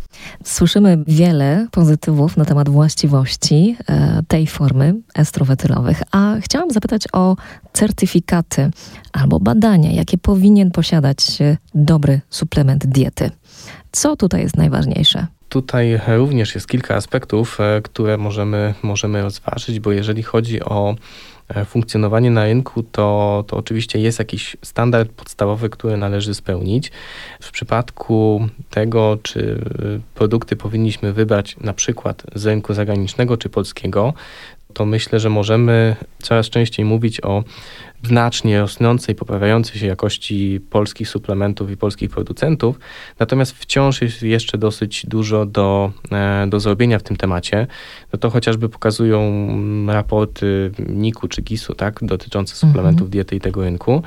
Słyszymy 0.44 1.04
wiele 1.08 1.68
pozytywów 1.72 2.38
na 2.38 2.46
temat 2.46 2.70
właściwości 2.70 3.78
e, 3.88 4.24
tej 4.28 4.48
formy 4.48 4.94
estrowetylowych, 5.16 6.02
a 6.12 6.36
chciałam 6.42 6.72
zapytać 6.72 7.04
o 7.14 7.36
certyfikaty 7.74 8.72
albo 9.14 9.40
badania, 9.40 9.92
jakie 9.92 10.18
powinien 10.18 10.72
posiadać 10.72 11.40
dobry 11.76 12.22
suplement 12.30 12.86
diety. 12.86 13.32
Co 13.92 14.16
tutaj 14.16 14.42
jest 14.42 14.58
najważniejsze? 14.58 15.28
Tutaj 15.50 16.00
również 16.08 16.56
jest 16.56 16.68
kilka 16.68 16.96
aspektów, 16.96 17.60
e, 17.60 17.82
które 17.82 18.18
możemy, 18.18 18.74
możemy 18.84 19.22
rozważyć, 19.22 19.80
bo 19.80 19.92
jeżeli 19.92 20.24
chodzi 20.24 20.64
o 20.64 20.96
e, 21.50 21.66
funkcjonowanie 21.66 22.32
na 22.32 22.44
rynku, 22.44 22.84
to, 22.84 23.44
to 23.48 23.58
oczywiście 23.58 24.00
jest 24.00 24.20
jakiś 24.20 24.58
standard 24.62 25.12
podstawowy, 25.12 25.70
który 25.70 25.98
należy 25.98 26.34
spełnić. 26.34 26.92
W 27.42 27.52
przypadku 27.52 28.48
tego, 28.70 29.18
czy 29.24 29.62
produkty 30.16 30.56
powinniśmy 30.56 31.14
wybrać 31.14 31.56
na 31.62 31.74
przykład 31.74 32.24
z 32.36 32.46
rynku 32.46 32.74
zagranicznego 32.74 33.38
czy 33.38 33.50
polskiego, 33.50 34.14
to 34.74 34.86
myślę, 34.86 35.20
że 35.20 35.30
możemy 35.30 35.96
coraz 36.22 36.50
częściej 36.50 36.86
mówić 36.86 37.22
o 37.22 37.44
znacznie 38.04 38.60
rosnącej, 38.60 39.16
poprawiającej 39.16 39.80
się 39.80 39.88
jakości 39.88 40.60
polskich 40.70 41.10
suplementów 41.10 41.72
i 41.72 41.78
polskich 41.78 42.10
producentów, 42.10 42.80
natomiast 43.20 43.52
wciąż 43.52 44.02
jest 44.02 44.24
jeszcze 44.24 44.58
dosyć 44.58 45.06
dużo 45.06 45.46
do, 45.46 45.92
e, 46.12 46.48
do 46.48 46.60
zrobienia 46.60 47.00
w 47.00 47.04
tym 47.04 47.18
temacie. 47.18 47.68
No 48.14 48.20
to 48.20 48.30
chociażby 48.30 48.70
pokazują 48.70 49.48
raporty 49.88 50.72
NIK-u 50.90 51.28
czy 51.28 51.42
GIS-u, 51.42 51.76
tak, 51.76 52.00
dotyczące 52.02 52.56
suplementów 52.56 53.02
mhm. 53.02 53.10
diety 53.10 53.36
i 53.36 53.40
tego 53.40 53.62
rynku. 53.62 54.04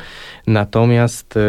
Natomiast 0.47 1.37
e, 1.37 1.41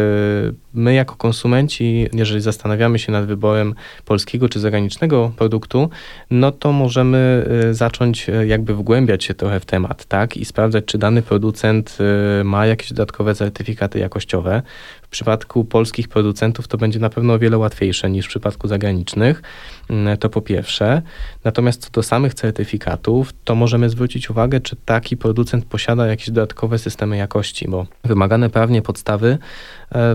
my 0.74 0.94
jako 0.94 1.16
konsumenci, 1.16 2.08
jeżeli 2.12 2.40
zastanawiamy 2.40 2.98
się 2.98 3.12
nad 3.12 3.26
wyborem 3.26 3.74
polskiego 4.04 4.48
czy 4.48 4.60
zagranicznego 4.60 5.32
produktu, 5.36 5.90
no 6.30 6.52
to 6.52 6.72
możemy 6.72 7.46
e, 7.70 7.74
zacząć 7.74 8.26
jakby 8.46 8.74
wgłębiać 8.74 9.24
się 9.24 9.34
trochę 9.34 9.60
w 9.60 9.66
temat, 9.66 10.04
tak, 10.04 10.36
i 10.36 10.44
sprawdzać, 10.44 10.84
czy 10.84 10.98
dany 10.98 11.22
producent 11.22 11.98
ma 12.44 12.66
jakieś 12.66 12.88
dodatkowe 12.88 13.34
certyfikaty 13.34 13.98
jakościowe. 13.98 14.62
W 15.02 15.10
przypadku 15.10 15.64
polskich 15.64 16.08
producentów 16.08 16.68
to 16.68 16.78
będzie 16.78 16.98
na 16.98 17.10
pewno 17.10 17.32
o 17.34 17.38
wiele 17.38 17.58
łatwiejsze 17.58 18.10
niż 18.10 18.26
w 18.26 18.28
przypadku 18.28 18.68
zagranicznych. 18.68 19.42
Mm, 19.90 20.18
to 20.18 20.28
po 20.28 20.40
pierwsze. 20.40 21.02
Natomiast 21.44 21.84
co 21.84 21.90
do 21.90 22.02
samych 22.02 22.34
certyfikatów, 22.34 23.32
to 23.44 23.54
możemy 23.54 23.90
zwrócić 23.90 24.30
uwagę, 24.30 24.60
czy 24.60 24.76
taki 24.76 25.16
producent 25.16 25.64
posiada 25.64 26.06
jakieś 26.06 26.30
dodatkowe 26.30 26.78
systemy 26.78 27.16
jakości, 27.16 27.68
bo 27.68 27.86
wymagane 28.04 28.50
prawnie 28.50 28.82
podstawy, 28.82 29.38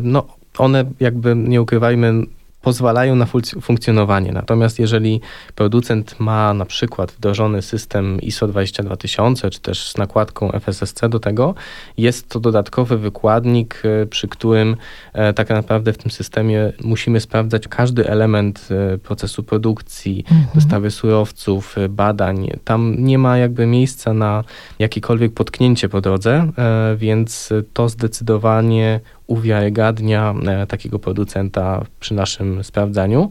no 0.02 0.26
one 0.58 0.86
jakby 1.00 1.36
nie 1.36 1.62
ukrywajmy, 1.62 2.24
pozwalają 2.64 3.16
na 3.16 3.26
funkcjonowanie. 3.62 4.32
Natomiast 4.32 4.80
jeżeli 4.80 5.22
producent 5.56 6.20
ma 6.20 6.54
na 6.54 6.66
przykład 6.66 7.12
wdrożony 7.12 7.62
system 7.62 8.22
ISO 8.22 8.48
22000, 8.48 9.50
czy 9.50 9.60
też 9.60 9.92
z 9.92 9.98
nakładką 9.98 10.52
FSSC 10.52 11.10
do 11.10 11.20
tego, 11.20 11.56
jest 11.98 12.30
to 12.30 12.40
dodatkowy 12.40 12.98
wykładnik, 12.98 13.82
e, 13.86 14.06
przy 14.06 14.28
którym 14.28 14.76
e, 15.14 15.34
tak 15.34 15.50
naprawdę 15.50 15.94
w 15.94 15.98
tym 15.98 16.12
systemie 16.12 16.74
musimy 16.84 17.20
sprawdzać 17.20 17.68
każdy 17.68 18.10
element 18.10 18.70
e, 18.72 18.98
procesu 18.98 19.44
produkcji, 19.44 20.26
mhm. 20.32 20.48
dostawy 20.56 20.92
surowców, 20.92 21.76
badań. 21.90 22.50
Tam 22.64 22.96
nie 23.00 23.18
ma 23.18 23.38
jakby 23.38 23.66
miejsca 23.66 24.14
na 24.14 24.44
jakiekolwiek 24.80 25.34
potknięcie 25.34 25.90
po 25.90 26.02
drodze, 26.02 26.52
więc 26.98 27.54
to 27.74 27.90
zdecydowanie 27.90 29.00
uwiarygadnia 29.28 30.34
e, 30.48 30.68
takiego 30.68 31.00
producenta 31.00 31.86
przy 32.00 32.14
naszym 32.14 32.64
sprawdzaniu. 32.64 33.30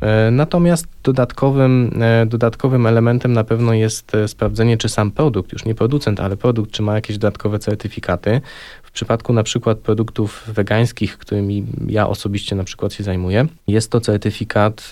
E, 0.00 0.30
natomiast 0.30 0.86
dodatkowym, 1.02 2.02
e, 2.02 2.26
dodatkowym 2.26 2.86
elementem 2.86 3.32
na 3.32 3.44
pewno 3.44 3.74
jest 3.74 4.12
sprawdzenie, 4.26 4.76
czy 4.76 4.88
sam 4.88 5.10
produkt, 5.10 5.52
już 5.52 5.64
nie 5.64 5.74
producent, 5.74 6.20
ale 6.20 6.36
produkt, 6.36 6.70
czy 6.70 6.82
ma 6.82 6.94
jakieś 6.94 7.18
dodatkowe 7.18 7.58
certyfikaty. 7.58 8.40
W 8.82 8.90
przypadku 8.90 9.32
na 9.32 9.42
przykład 9.42 9.78
produktów 9.78 10.44
wegańskich, 10.46 11.18
którymi 11.18 11.66
ja 11.88 12.08
osobiście 12.08 12.56
na 12.56 12.64
przykład 12.64 12.92
się 12.92 13.04
zajmuję, 13.04 13.46
jest 13.68 13.90
to 13.90 14.00
certyfikat 14.00 14.90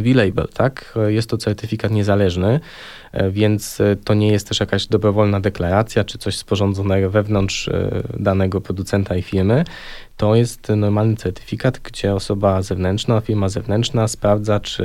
V-Label, 0.00 0.48
tak? 0.54 0.98
Jest 1.06 1.30
to 1.30 1.36
certyfikat 1.36 1.90
niezależny, 1.92 2.60
więc 3.30 3.78
to 4.04 4.14
nie 4.14 4.28
jest 4.28 4.48
też 4.48 4.60
jakaś 4.60 4.86
dobrowolna 4.86 5.40
deklaracja, 5.40 6.04
czy 6.04 6.18
coś 6.18 6.36
sporządzonego 6.36 7.10
wewnątrz 7.10 7.70
danego 8.18 8.60
producenta 8.60 9.16
i 9.16 9.22
firmy, 9.22 9.64
to 10.18 10.34
jest 10.34 10.68
normalny 10.76 11.16
certyfikat, 11.16 11.78
gdzie 11.78 12.14
osoba 12.14 12.62
zewnętrzna, 12.62 13.20
firma 13.20 13.48
zewnętrzna 13.48 14.08
sprawdza, 14.08 14.60
czy, 14.60 14.84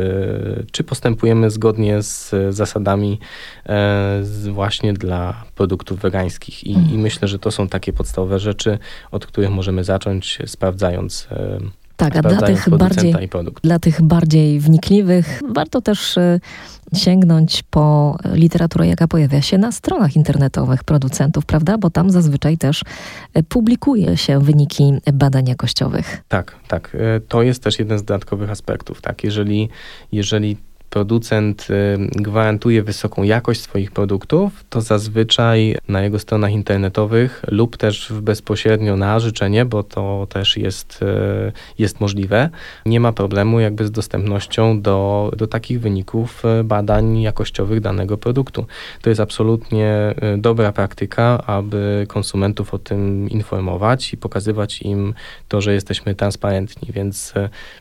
czy 0.72 0.84
postępujemy 0.84 1.50
zgodnie 1.50 2.02
z 2.02 2.32
zasadami 2.50 3.20
e, 3.66 4.24
właśnie 4.52 4.94
dla 4.94 5.44
produktów 5.56 6.00
wegańskich. 6.00 6.64
I, 6.64 6.74
mhm. 6.74 6.94
I, 6.94 6.98
myślę, 6.98 7.28
że 7.28 7.40
to 7.40 7.52
są 7.52 7.68
takie 7.68 7.94
podstawowe 7.94 8.40
rzeczy, 8.40 8.80
od 9.12 9.26
których 9.26 9.50
możemy 9.50 9.84
zacząć, 9.84 10.40
sprawdzając. 10.46 11.28
Tak, 11.96 12.16
a 12.16 12.22
dla 12.22 12.42
tych, 12.42 12.70
bardziej, 12.70 13.16
dla 13.64 13.80
tych 13.80 14.02
bardziej 14.02 14.60
wnikliwych 14.60 15.42
warto 15.50 15.82
też 15.82 16.18
e, 16.18 16.40
sięgnąć 16.94 17.64
po 17.64 18.18
literaturę, 18.34 18.88
jaka 18.88 19.08
pojawia 19.08 19.42
się 19.42 19.58
na 19.58 19.72
stronach 19.72 20.16
internetowych 20.16 20.84
producentów, 20.84 21.46
prawda? 21.46 21.78
Bo 21.78 21.90
tam 21.90 22.10
zazwyczaj 22.10 22.58
też 22.58 22.82
e, 23.34 23.44
publikuje 23.44 24.18
się 24.18 24.40
wyniki 24.40 24.94
badań 25.14 25.48
jakościowych. 25.48 26.24
Tak, 26.28 26.56
tak. 26.68 26.98
E, 27.00 27.20
to 27.20 27.42
jest 27.42 27.64
też 27.64 27.80
jeden 27.80 28.00
z 28.00 28.04
dodatkowych 28.04 28.50
aspektów. 28.50 29.02
Tak? 29.02 29.24
Jeżeli, 29.24 29.70
jeżeli 30.12 30.58
producent 30.94 31.68
y, 31.70 31.98
gwarantuje 32.16 32.84
wysoką 32.84 33.24
jakość 33.24 33.62
swoich 33.62 33.92
produktów, 33.92 34.66
to 34.70 34.82
zazwyczaj 34.82 35.78
na 35.88 36.02
jego 36.02 36.20
stronach 36.20 36.52
internetowych 36.52 37.42
lub 37.48 37.78
też 37.78 38.14
bezpośrednio 38.22 38.96
na 38.98 39.20
życzenie, 39.20 39.66
bo 39.66 39.84
to 39.84 40.28
też 40.30 40.58
jest, 40.58 41.00
y, 41.02 41.52
jest 41.80 42.02
możliwe, 42.02 42.50
nie 42.86 43.00
ma 43.00 43.12
problemu 43.12 43.60
jakby 43.60 43.88
z 43.88 43.92
dostępnością 43.92 44.82
do, 44.82 45.32
do 45.38 45.48
takich 45.48 45.80
wyników 45.80 46.44
y, 46.60 46.64
badań 46.64 47.22
jakościowych 47.22 47.82
danego 47.82 48.18
produktu. 48.18 48.66
To 49.02 49.10
jest 49.10 49.22
absolutnie 49.22 50.16
dobra 50.38 50.72
praktyka, 50.72 51.44
aby 51.46 52.06
konsumentów 52.08 52.74
o 52.74 52.80
tym 52.80 53.30
informować 53.30 54.14
i 54.14 54.18
pokazywać 54.18 54.82
im 54.82 55.14
to, 55.48 55.62
że 55.62 55.74
jesteśmy 55.74 56.16
transparentni, 56.16 56.94
więc 56.94 57.34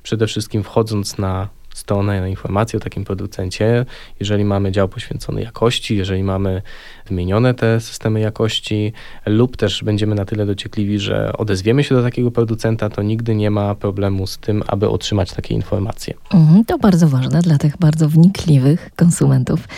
przede 0.03 0.27
wszystkim 0.27 0.63
wchodząc 0.63 1.19
na 1.19 1.49
stronę 1.75 2.21
na 2.21 2.29
informacje 2.29 2.77
o 2.77 2.81
takim 2.81 3.05
producencie. 3.05 3.87
Jeżeli 4.21 4.45
mamy 4.45 4.73
dział 4.73 4.89
poświęcony 4.89 5.43
jakości, 5.43 5.97
jeżeli 5.97 6.23
mamy 6.23 6.63
wymienione 7.07 7.55
te 7.55 7.81
systemy 7.81 8.21
jakości, 8.21 8.93
lub 9.27 9.57
też 9.57 9.85
będziemy 9.85 10.15
na 10.15 10.25
tyle 10.25 10.47
dociekliwi, 10.47 10.99
że 10.99 11.33
odezwiemy 11.33 11.85
się 11.85 11.95
do 11.95 12.03
takiego 12.03 12.31
producenta, 12.31 12.91
to 12.91 13.03
nigdy 13.03 13.35
nie 13.35 13.51
ma 13.51 13.75
problemu 13.75 14.27
z 14.27 14.39
tym, 14.39 14.63
aby 14.67 14.89
otrzymać 14.89 15.33
takie 15.33 15.55
informacje. 15.55 16.15
Mhm, 16.35 16.65
to 16.65 16.79
bardzo 16.79 17.09
ważne 17.09 17.43
dla 17.43 17.59
tych 17.59 17.79
bardzo 17.79 18.09
wnikliwych 18.09 18.91
konsumentów. 18.97 19.69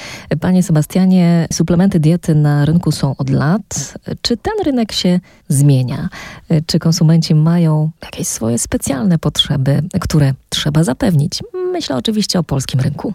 Panie 0.40 0.62
Sebastianie, 0.62 1.46
suplementy 1.52 2.00
diety 2.00 2.34
na 2.34 2.64
rynku 2.64 2.92
są 2.92 3.16
od 3.16 3.30
lat. 3.30 3.94
Czy 4.22 4.36
ten 4.36 4.54
rynek 4.64 4.92
się 4.92 5.20
zmienia? 5.48 6.08
Czy 6.66 6.78
konsumenci 6.78 7.34
mają 7.34 7.90
jakieś 8.02 8.28
swoje 8.28 8.58
specjalne 8.58 9.18
potrzeby, 9.18 9.82
które 10.00 10.34
trzeba 10.54 10.84
zapewnić? 10.84 11.42
Myślę 11.72 11.96
oczywiście 11.96 12.38
o 12.38 12.42
polskim 12.42 12.80
rynku. 12.80 13.14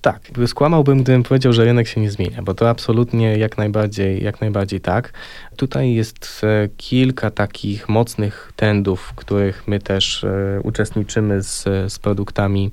Tak, 0.00 0.20
skłamałbym, 0.46 1.02
gdybym 1.02 1.22
powiedział, 1.22 1.52
że 1.52 1.64
rynek 1.64 1.88
się 1.88 2.00
nie 2.00 2.10
zmienia, 2.10 2.42
bo 2.42 2.54
to 2.54 2.70
absolutnie 2.70 3.38
jak 3.38 3.58
najbardziej, 3.58 4.24
jak 4.24 4.40
najbardziej 4.40 4.80
tak. 4.80 5.12
Tutaj 5.56 5.94
jest 5.94 6.40
e, 6.44 6.68
kilka 6.76 7.30
takich 7.30 7.88
mocnych 7.88 8.52
trendów, 8.56 9.00
w 9.00 9.14
których 9.14 9.68
my 9.68 9.78
też 9.78 10.24
e, 10.24 10.60
uczestniczymy 10.62 11.42
z, 11.42 11.64
z 11.92 11.98
produktami 11.98 12.70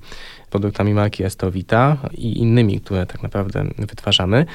produktami 0.54 0.94
marki 0.94 1.24
Estowita 1.24 1.98
i 2.18 2.40
innymi, 2.40 2.82
które 2.82 3.06
tak 3.06 3.24
naprawdę 3.24 3.64
wytwarzamy. 3.78 4.46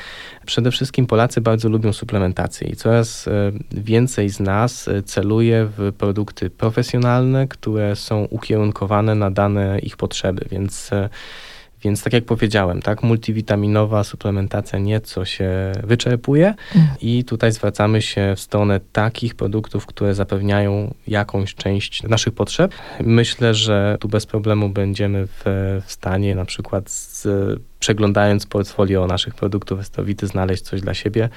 Przede 0.46 0.70
wszystkim 0.70 1.06
Polacy 1.06 1.40
bardzo 1.40 1.68
lubią 1.68 1.92
suplementację 1.92 2.68
i 2.68 2.76
coraz 2.76 3.28
e, 3.28 3.52
więcej 3.72 4.28
z 4.30 4.40
nas 4.40 4.88
celuje 5.04 5.68
w 5.76 5.92
produkty 5.98 6.50
profesjonalne, 6.50 7.48
które 7.48 7.96
są 7.96 8.24
ukierunkowane 8.24 9.14
na 9.14 9.30
dane 9.30 9.78
ich 9.78 9.96
potrzeby, 9.96 10.46
więc 10.50 10.90
Więc 11.82 12.02
tak 12.02 12.12
jak 12.12 12.24
powiedziałem, 12.24 12.82
tak, 12.82 13.02
multivitaminowa 13.02 14.04
suplementacja 14.04 14.78
nieco 14.78 15.24
się 15.24 15.72
wyczerpuje 15.84 16.54
mm. 16.74 16.88
i 17.00 17.24
tutaj 17.24 17.52
zwracamy 17.52 18.02
się 18.02 18.34
w 18.36 18.40
stronę 18.40 18.80
takich 18.92 19.34
produktów, 19.34 19.86
które 19.86 20.14
zapewniają 20.14 20.94
jakąś 21.06 21.54
część 21.54 22.02
naszych 22.02 22.34
potrzeb. 22.34 22.74
Myślę, 23.00 23.54
że 23.54 23.96
tu 24.00 24.08
bez 24.08 24.26
problemu 24.26 24.68
będziemy 24.68 25.26
w, 25.26 25.42
w 25.86 25.92
stanie 25.92 26.34
na 26.34 26.44
przykład 26.44 26.90
z, 26.90 27.26
przeglądając 27.78 28.46
portfolio 28.46 29.06
naszych 29.06 29.34
produktów 29.34 29.80
Estowity 29.80 30.26
znaleźć 30.26 30.62
coś 30.62 30.80
dla 30.80 30.94
siebie, 30.94 31.28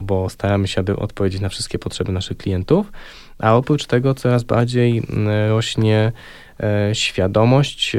bo 0.00 0.28
staramy 0.28 0.68
się, 0.68 0.80
aby 0.80 0.96
odpowiedzieć 0.96 1.40
na 1.40 1.48
wszystkie 1.48 1.78
potrzeby 1.78 2.12
naszych 2.12 2.36
klientów. 2.36 2.92
A 3.38 3.56
oprócz 3.56 3.86
tego 3.86 4.14
coraz 4.14 4.42
bardziej 4.42 4.98
mm, 4.98 5.50
rośnie 5.50 6.12
świadomość, 6.92 7.96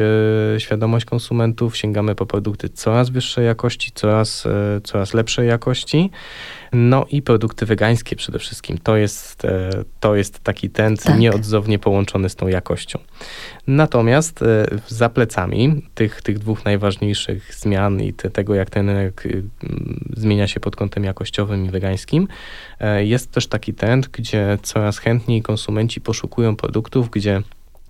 e, 0.55 0.59
świadomość 0.59 1.05
konsumentów, 1.05 1.77
sięgamy 1.77 2.15
po 2.15 2.25
produkty 2.25 2.69
coraz 2.69 3.09
wyższej 3.09 3.45
jakości, 3.45 3.91
coraz, 3.95 4.45
e, 4.45 4.81
coraz 4.83 5.13
lepszej 5.13 5.47
jakości. 5.47 6.11
No 6.73 7.05
i 7.11 7.21
produkty 7.21 7.65
wegańskie 7.65 8.15
przede 8.15 8.39
wszystkim. 8.39 8.77
To 8.77 8.97
jest, 8.97 9.47
to 9.99 10.15
jest 10.15 10.39
taki 10.39 10.69
trend 10.69 11.03
tak. 11.03 11.19
nieodzownie 11.19 11.79
połączony 11.79 12.29
z 12.29 12.35
tą 12.35 12.47
jakością. 12.47 12.99
Natomiast 13.67 14.39
za 14.87 15.09
plecami 15.09 15.81
tych, 15.95 16.21
tych 16.21 16.39
dwóch 16.39 16.65
najważniejszych 16.65 17.55
zmian 17.55 18.01
i 18.01 18.13
te, 18.13 18.29
tego, 18.29 18.55
jak 18.55 18.69
ten 18.69 18.89
rynek 18.89 19.27
zmienia 20.17 20.47
się 20.47 20.59
pod 20.59 20.75
kątem 20.75 21.03
jakościowym 21.03 21.65
i 21.65 21.69
wegańskim, 21.69 22.27
jest 22.99 23.31
też 23.31 23.47
taki 23.47 23.73
trend, 23.73 24.07
gdzie 24.07 24.57
coraz 24.61 24.97
chętniej 24.97 25.41
konsumenci 25.41 26.01
poszukują 26.01 26.55
produktów, 26.55 27.09
gdzie 27.09 27.41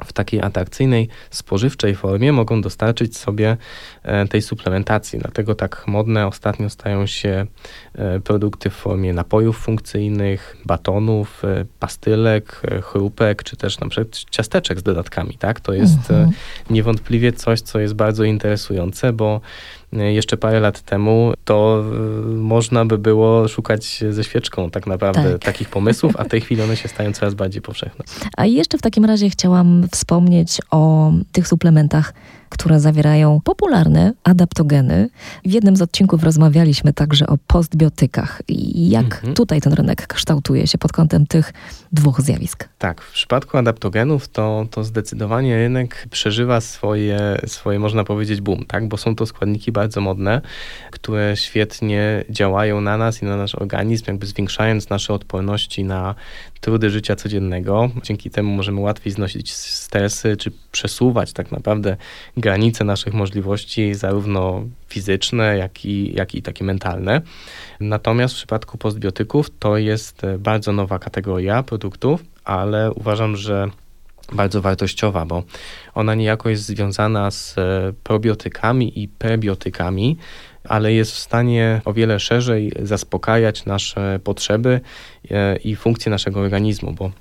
w 0.05 0.13
takiej 0.13 0.41
atrakcyjnej, 0.41 1.07
spożywczej 1.29 1.95
formie 1.95 2.33
mogą 2.33 2.61
dostarczyć 2.61 3.17
sobie 3.17 3.57
e, 4.03 4.27
tej 4.27 4.41
suplementacji. 4.41 5.19
Dlatego 5.19 5.55
tak 5.55 5.87
modne 5.87 6.27
ostatnio 6.27 6.69
stają 6.69 7.05
się 7.05 7.45
e, 7.95 8.19
produkty 8.19 8.69
w 8.69 8.73
formie 8.73 9.13
napojów 9.13 9.57
funkcyjnych, 9.57 10.57
batonów, 10.65 11.45
e, 11.45 11.65
pastylek, 11.79 12.61
chrupek, 12.83 13.43
czy 13.43 13.57
też 13.57 13.79
na 13.79 13.89
przykład 13.89 14.17
ciasteczek 14.31 14.79
z 14.79 14.83
dodatkami. 14.83 15.37
Tak? 15.37 15.59
To 15.59 15.73
jest 15.73 16.11
mhm. 16.11 16.31
niewątpliwie 16.69 17.33
coś, 17.33 17.61
co 17.61 17.79
jest 17.79 17.93
bardzo 17.93 18.23
interesujące, 18.23 19.13
bo 19.13 19.41
jeszcze 19.91 20.37
parę 20.37 20.59
lat 20.59 20.81
temu, 20.81 21.33
to 21.45 21.83
y, 22.23 22.27
można 22.27 22.85
by 22.85 22.97
było 22.97 23.47
szukać 23.47 24.03
ze 24.09 24.23
świeczką 24.23 24.69
tak 24.69 24.87
naprawdę 24.87 25.31
tak. 25.31 25.41
takich 25.41 25.69
pomysłów, 25.69 26.13
a 26.17 26.23
w 26.23 26.27
tej 26.27 26.41
chwili 26.41 26.61
one 26.61 26.77
się 26.77 26.87
stają 26.87 27.13
coraz 27.13 27.33
bardziej 27.33 27.61
powszechne. 27.61 28.05
A 28.37 28.45
jeszcze 28.45 28.77
w 28.77 28.81
takim 28.81 29.05
razie 29.05 29.29
chciałam 29.29 29.87
wspomnieć 29.91 30.57
o 30.71 31.11
tych 31.31 31.47
suplementach 31.47 32.13
które 32.49 32.79
zawierają 32.79 33.41
popularne 33.43 34.13
adaptogeny. 34.23 35.09
W 35.45 35.51
jednym 35.51 35.75
z 35.75 35.81
odcinków 35.81 36.23
rozmawialiśmy 36.23 36.93
także 36.93 37.27
o 37.27 37.37
postbiotykach 37.47 38.41
i 38.47 38.89
jak 38.89 39.05
mhm. 39.05 39.33
tutaj 39.33 39.61
ten 39.61 39.73
rynek 39.73 40.07
kształtuje 40.07 40.67
się 40.67 40.77
pod 40.77 40.91
kątem 40.91 41.27
tych 41.27 41.53
dwóch 41.91 42.21
zjawisk. 42.21 42.69
Tak, 42.77 43.01
w 43.01 43.11
przypadku 43.11 43.57
adaptogenów 43.57 44.27
to, 44.27 44.67
to 44.71 44.83
zdecydowanie 44.83 45.57
rynek 45.57 46.07
przeżywa 46.11 46.61
swoje, 46.61 47.19
swoje, 47.47 47.79
można 47.79 48.03
powiedzieć, 48.03 48.41
boom, 48.41 48.65
tak? 48.65 48.87
bo 48.87 48.97
są 48.97 49.15
to 49.15 49.25
składniki 49.25 49.71
bardzo 49.71 50.01
modne, 50.01 50.41
które 50.91 51.37
świetnie 51.37 52.23
działają 52.29 52.81
na 52.81 52.97
nas 52.97 53.21
i 53.21 53.25
na 53.25 53.37
nasz 53.37 53.55
organizm, 53.55 54.03
jakby 54.07 54.25
zwiększając 54.25 54.89
nasze 54.89 55.13
odporności 55.13 55.83
na 55.83 56.15
trudy 56.61 56.89
życia 56.89 57.15
codziennego. 57.15 57.89
Dzięki 58.03 58.29
temu 58.29 58.51
możemy 58.51 58.79
łatwiej 58.79 59.13
znosić 59.13 59.53
stresy, 59.53 60.37
czy 60.37 60.51
przesuwać 60.71 61.33
tak 61.33 61.51
naprawdę 61.51 61.97
granice 62.37 62.83
naszych 62.83 63.13
możliwości, 63.13 63.93
zarówno 63.93 64.63
fizyczne, 64.87 65.57
jak 65.57 65.85
i, 65.85 66.15
jak 66.15 66.35
i 66.35 66.41
takie 66.41 66.63
mentalne. 66.63 67.21
Natomiast 67.79 68.33
w 68.33 68.37
przypadku 68.37 68.77
postbiotyków 68.77 69.49
to 69.59 69.77
jest 69.77 70.21
bardzo 70.39 70.71
nowa 70.71 70.99
kategoria 70.99 71.63
produktów, 71.63 72.23
ale 72.43 72.91
uważam, 72.91 73.35
że 73.35 73.69
bardzo 74.33 74.61
wartościowa, 74.61 75.25
bo 75.25 75.43
ona 75.95 76.15
niejako 76.15 76.49
jest 76.49 76.65
związana 76.65 77.31
z 77.31 77.55
probiotykami 78.03 79.03
i 79.03 79.07
prebiotykami, 79.07 80.17
ale 80.63 80.93
jest 80.93 81.11
w 81.11 81.17
stanie 81.17 81.81
o 81.85 81.93
wiele 81.93 82.19
szerzej 82.19 82.71
zaspokajać 82.83 83.65
nasze 83.65 84.19
potrzeby 84.23 84.81
e, 85.31 85.55
i 85.55 85.75
funkcje 85.75 86.09
naszego 86.09 86.39
organizmu, 86.39 86.91
bo 86.91 87.11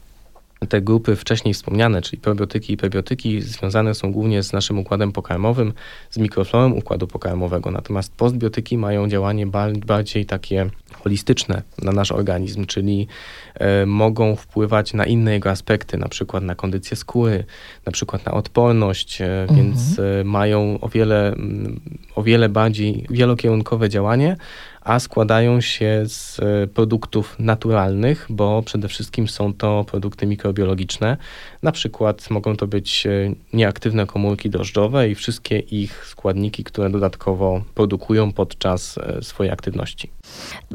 te 0.67 0.81
grupy 0.81 1.17
wcześniej 1.17 1.55
wspomniane, 1.55 2.03
czyli 2.03 2.21
probiotyki 2.21 2.73
i 2.73 2.77
prebiotyki, 2.77 3.43
związane 3.43 3.95
są 3.95 4.13
głównie 4.13 4.43
z 4.43 4.53
naszym 4.53 4.79
układem 4.79 5.13
pokarmowym, 5.13 5.73
z 6.11 6.19
mikroflorą 6.19 6.73
układu 6.73 7.07
pokarmowego. 7.07 7.71
Natomiast 7.71 8.13
postbiotyki 8.17 8.79
mają 8.79 9.09
działanie 9.09 9.47
bardziej 9.87 10.27
takie 10.27 10.71
holistyczne 11.03 11.63
na 11.83 11.93
nasz 11.93 12.13
organizm, 12.13 12.67
czyli 12.67 13.07
e, 13.55 13.87
mogą 13.87 14.37
wpływać 14.37 14.95
na 14.95 15.07
inne 15.07 15.33
jego 15.33 15.51
aspekty, 15.51 15.99
na 15.99 16.09
przykład 16.09 16.43
na 16.43 16.55
kondycję 16.55 16.97
skóry, 16.97 17.45
na 17.87 17.93
przykład 17.93 18.27
na 18.27 18.33
odporność, 18.33 19.21
e, 19.21 19.43
mhm. 19.43 19.59
więc 19.59 19.99
e, 19.99 20.25
mają 20.25 20.79
o 20.81 20.89
wiele, 20.89 21.27
mm, 21.33 21.81
o 22.15 22.23
wiele 22.23 22.49
bardziej 22.49 23.07
wielokierunkowe 23.11 23.89
działanie, 23.89 24.37
a 24.89 25.01
składają 25.01 25.61
się 25.61 26.03
z 26.07 26.41
e, 26.41 26.67
produktów 26.67 27.37
naturalnych, 27.39 28.27
bo 28.31 28.63
przede 28.63 28.89
wszystkim 28.89 29.29
są 29.29 29.55
to 29.55 29.85
produkty 29.85 30.27
mikrobiologiczne. 30.27 31.17
Na 31.63 31.73
przykład 31.73 32.31
mogą 32.31 32.57
to 32.57 32.67
być 32.67 33.07
e, 33.07 33.11
nieaktywne 33.53 34.07
komórki 34.07 34.51
drożdżowe 34.51 35.11
i 35.11 35.15
wszystkie 35.15 35.59
ich 35.59 36.07
składniki, 36.07 36.65
które 36.65 36.91
dodatkowo 36.91 37.63
produkują 37.75 38.33
podczas 38.33 38.99
e, 38.99 39.23
swojej 39.23 39.53
aktywności. 39.53 40.11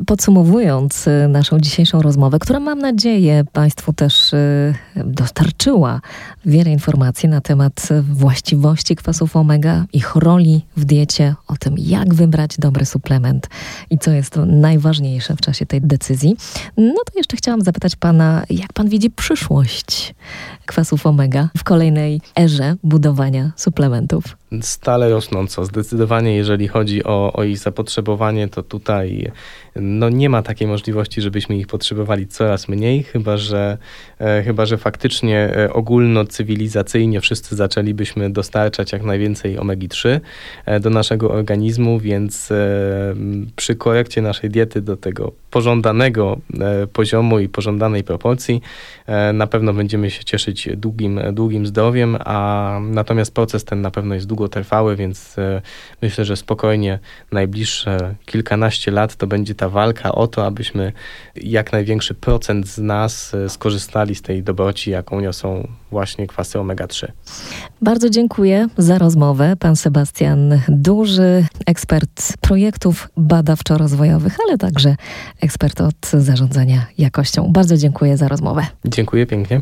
Podsumowując 0.05 1.05
naszą 1.29 1.59
dzisiejszą 1.59 2.01
rozmowę, 2.01 2.39
która 2.39 2.59
mam 2.59 2.79
nadzieję 2.79 3.43
Państwu 3.53 3.93
też 3.93 4.31
dostarczyła 4.95 6.01
wiele 6.45 6.71
informacji 6.71 7.29
na 7.29 7.41
temat 7.41 7.89
właściwości 8.01 8.95
kwasów 8.95 9.35
omega, 9.35 9.85
ich 9.93 10.15
roli 10.15 10.65
w 10.77 10.85
diecie, 10.85 11.35
o 11.47 11.55
tym 11.57 11.75
jak 11.77 12.13
wybrać 12.13 12.57
dobry 12.57 12.85
suplement 12.85 13.49
i 13.89 13.97
co 14.03 14.11
jest 14.11 14.35
najważniejsze 14.45 15.35
w 15.35 15.41
czasie 15.41 15.65
tej 15.65 15.81
decyzji. 15.81 16.35
No 16.77 17.01
to 17.05 17.17
jeszcze 17.17 17.37
chciałam 17.37 17.61
zapytać 17.61 17.95
Pana, 17.95 18.43
jak 18.49 18.73
Pan 18.73 18.89
widzi 18.89 19.09
przyszłość 19.09 20.15
kwasów 20.65 21.05
omega 21.05 21.49
w 21.57 21.63
kolejnej 21.63 22.21
erze 22.39 22.75
budowania 22.83 23.51
suplementów? 23.55 24.37
Stale 24.61 25.09
rosnąco. 25.09 25.65
Zdecydowanie, 25.65 26.35
jeżeli 26.35 26.67
chodzi 26.67 27.03
o, 27.03 27.33
o 27.33 27.43
ich 27.43 27.57
zapotrzebowanie, 27.57 28.47
to 28.47 28.63
tutaj 28.63 29.31
no, 29.75 30.09
nie 30.09 30.29
ma 30.29 30.41
takiej 30.41 30.67
możliwości, 30.67 31.21
żebyśmy 31.21 31.57
ich 31.57 31.67
potrzebowali 31.67 32.27
coraz 32.27 32.67
mniej, 32.67 33.03
chyba 33.03 33.37
że, 33.37 33.77
e, 34.19 34.43
chyba, 34.43 34.65
że 34.65 34.77
faktycznie 34.77 35.55
e, 35.55 35.73
ogólnocywilizacyjnie 35.73 37.21
wszyscy 37.21 37.55
zaczęlibyśmy 37.55 38.29
dostarczać 38.29 38.91
jak 38.91 39.03
najwięcej 39.03 39.57
omegi-3 39.57 40.19
e, 40.65 40.79
do 40.79 40.89
naszego 40.89 41.31
organizmu, 41.31 41.99
więc 41.99 42.51
e, 42.51 42.55
przy 43.55 43.75
korekcie 43.75 44.21
naszej 44.21 44.49
diety 44.49 44.81
do 44.81 44.97
tego 44.97 45.31
pożądanego 45.51 46.37
e, 46.59 46.87
poziomu 46.87 47.39
i 47.39 47.49
pożądanej 47.49 48.03
proporcji 48.03 48.61
e, 49.05 49.33
na 49.33 49.47
pewno 49.47 49.73
będziemy 49.73 50.11
się 50.11 50.23
cieszyć 50.23 50.69
długim, 50.75 51.19
długim 51.31 51.65
zdrowiem, 51.65 52.17
a 52.25 52.79
natomiast 52.81 53.33
proces 53.33 53.65
ten 53.65 53.81
na 53.81 53.91
pewno 53.91 54.15
jest 54.15 54.27
długotrwały, 54.43 54.95
więc 54.95 55.37
e, 55.37 55.61
myślę, 56.01 56.25
że 56.25 56.37
spokojnie 56.37 56.99
najbliższe 57.31 58.15
kilkanaście 58.25 58.91
lat 58.91 59.15
to 59.15 59.27
będzie 59.27 59.55
ta 59.55 59.69
walka 59.69 60.11
o 60.11 60.27
to, 60.27 60.45
abyśmy 60.45 60.91
jak 61.35 61.71
największy 61.71 62.13
procent 62.13 62.67
z 62.67 62.77
nas 62.77 63.31
skorzystali 63.47 64.15
z 64.15 64.21
tej 64.21 64.43
dobroci, 64.43 64.91
jaką 64.91 65.19
niosą 65.19 65.67
właśnie 65.91 66.27
kwasy 66.27 66.57
omega-3. 66.59 67.07
Bardzo 67.81 68.09
dziękuję 68.09 68.67
za 68.77 68.97
rozmowę. 68.97 69.55
Pan 69.59 69.75
Sebastian 69.75 70.59
Duży, 70.67 71.45
ekspert 71.65 72.37
projektów 72.41 73.09
badawczo-rozwojowych, 73.17 74.37
ale 74.47 74.57
także 74.57 74.95
ekspert 75.41 75.81
od 75.81 76.07
zarządzania 76.13 76.85
jakością. 76.97 77.51
Bardzo 77.51 77.77
dziękuję 77.77 78.17
za 78.17 78.27
rozmowę. 78.27 78.65
Dziękuję 78.85 79.25
pięknie. 79.25 79.61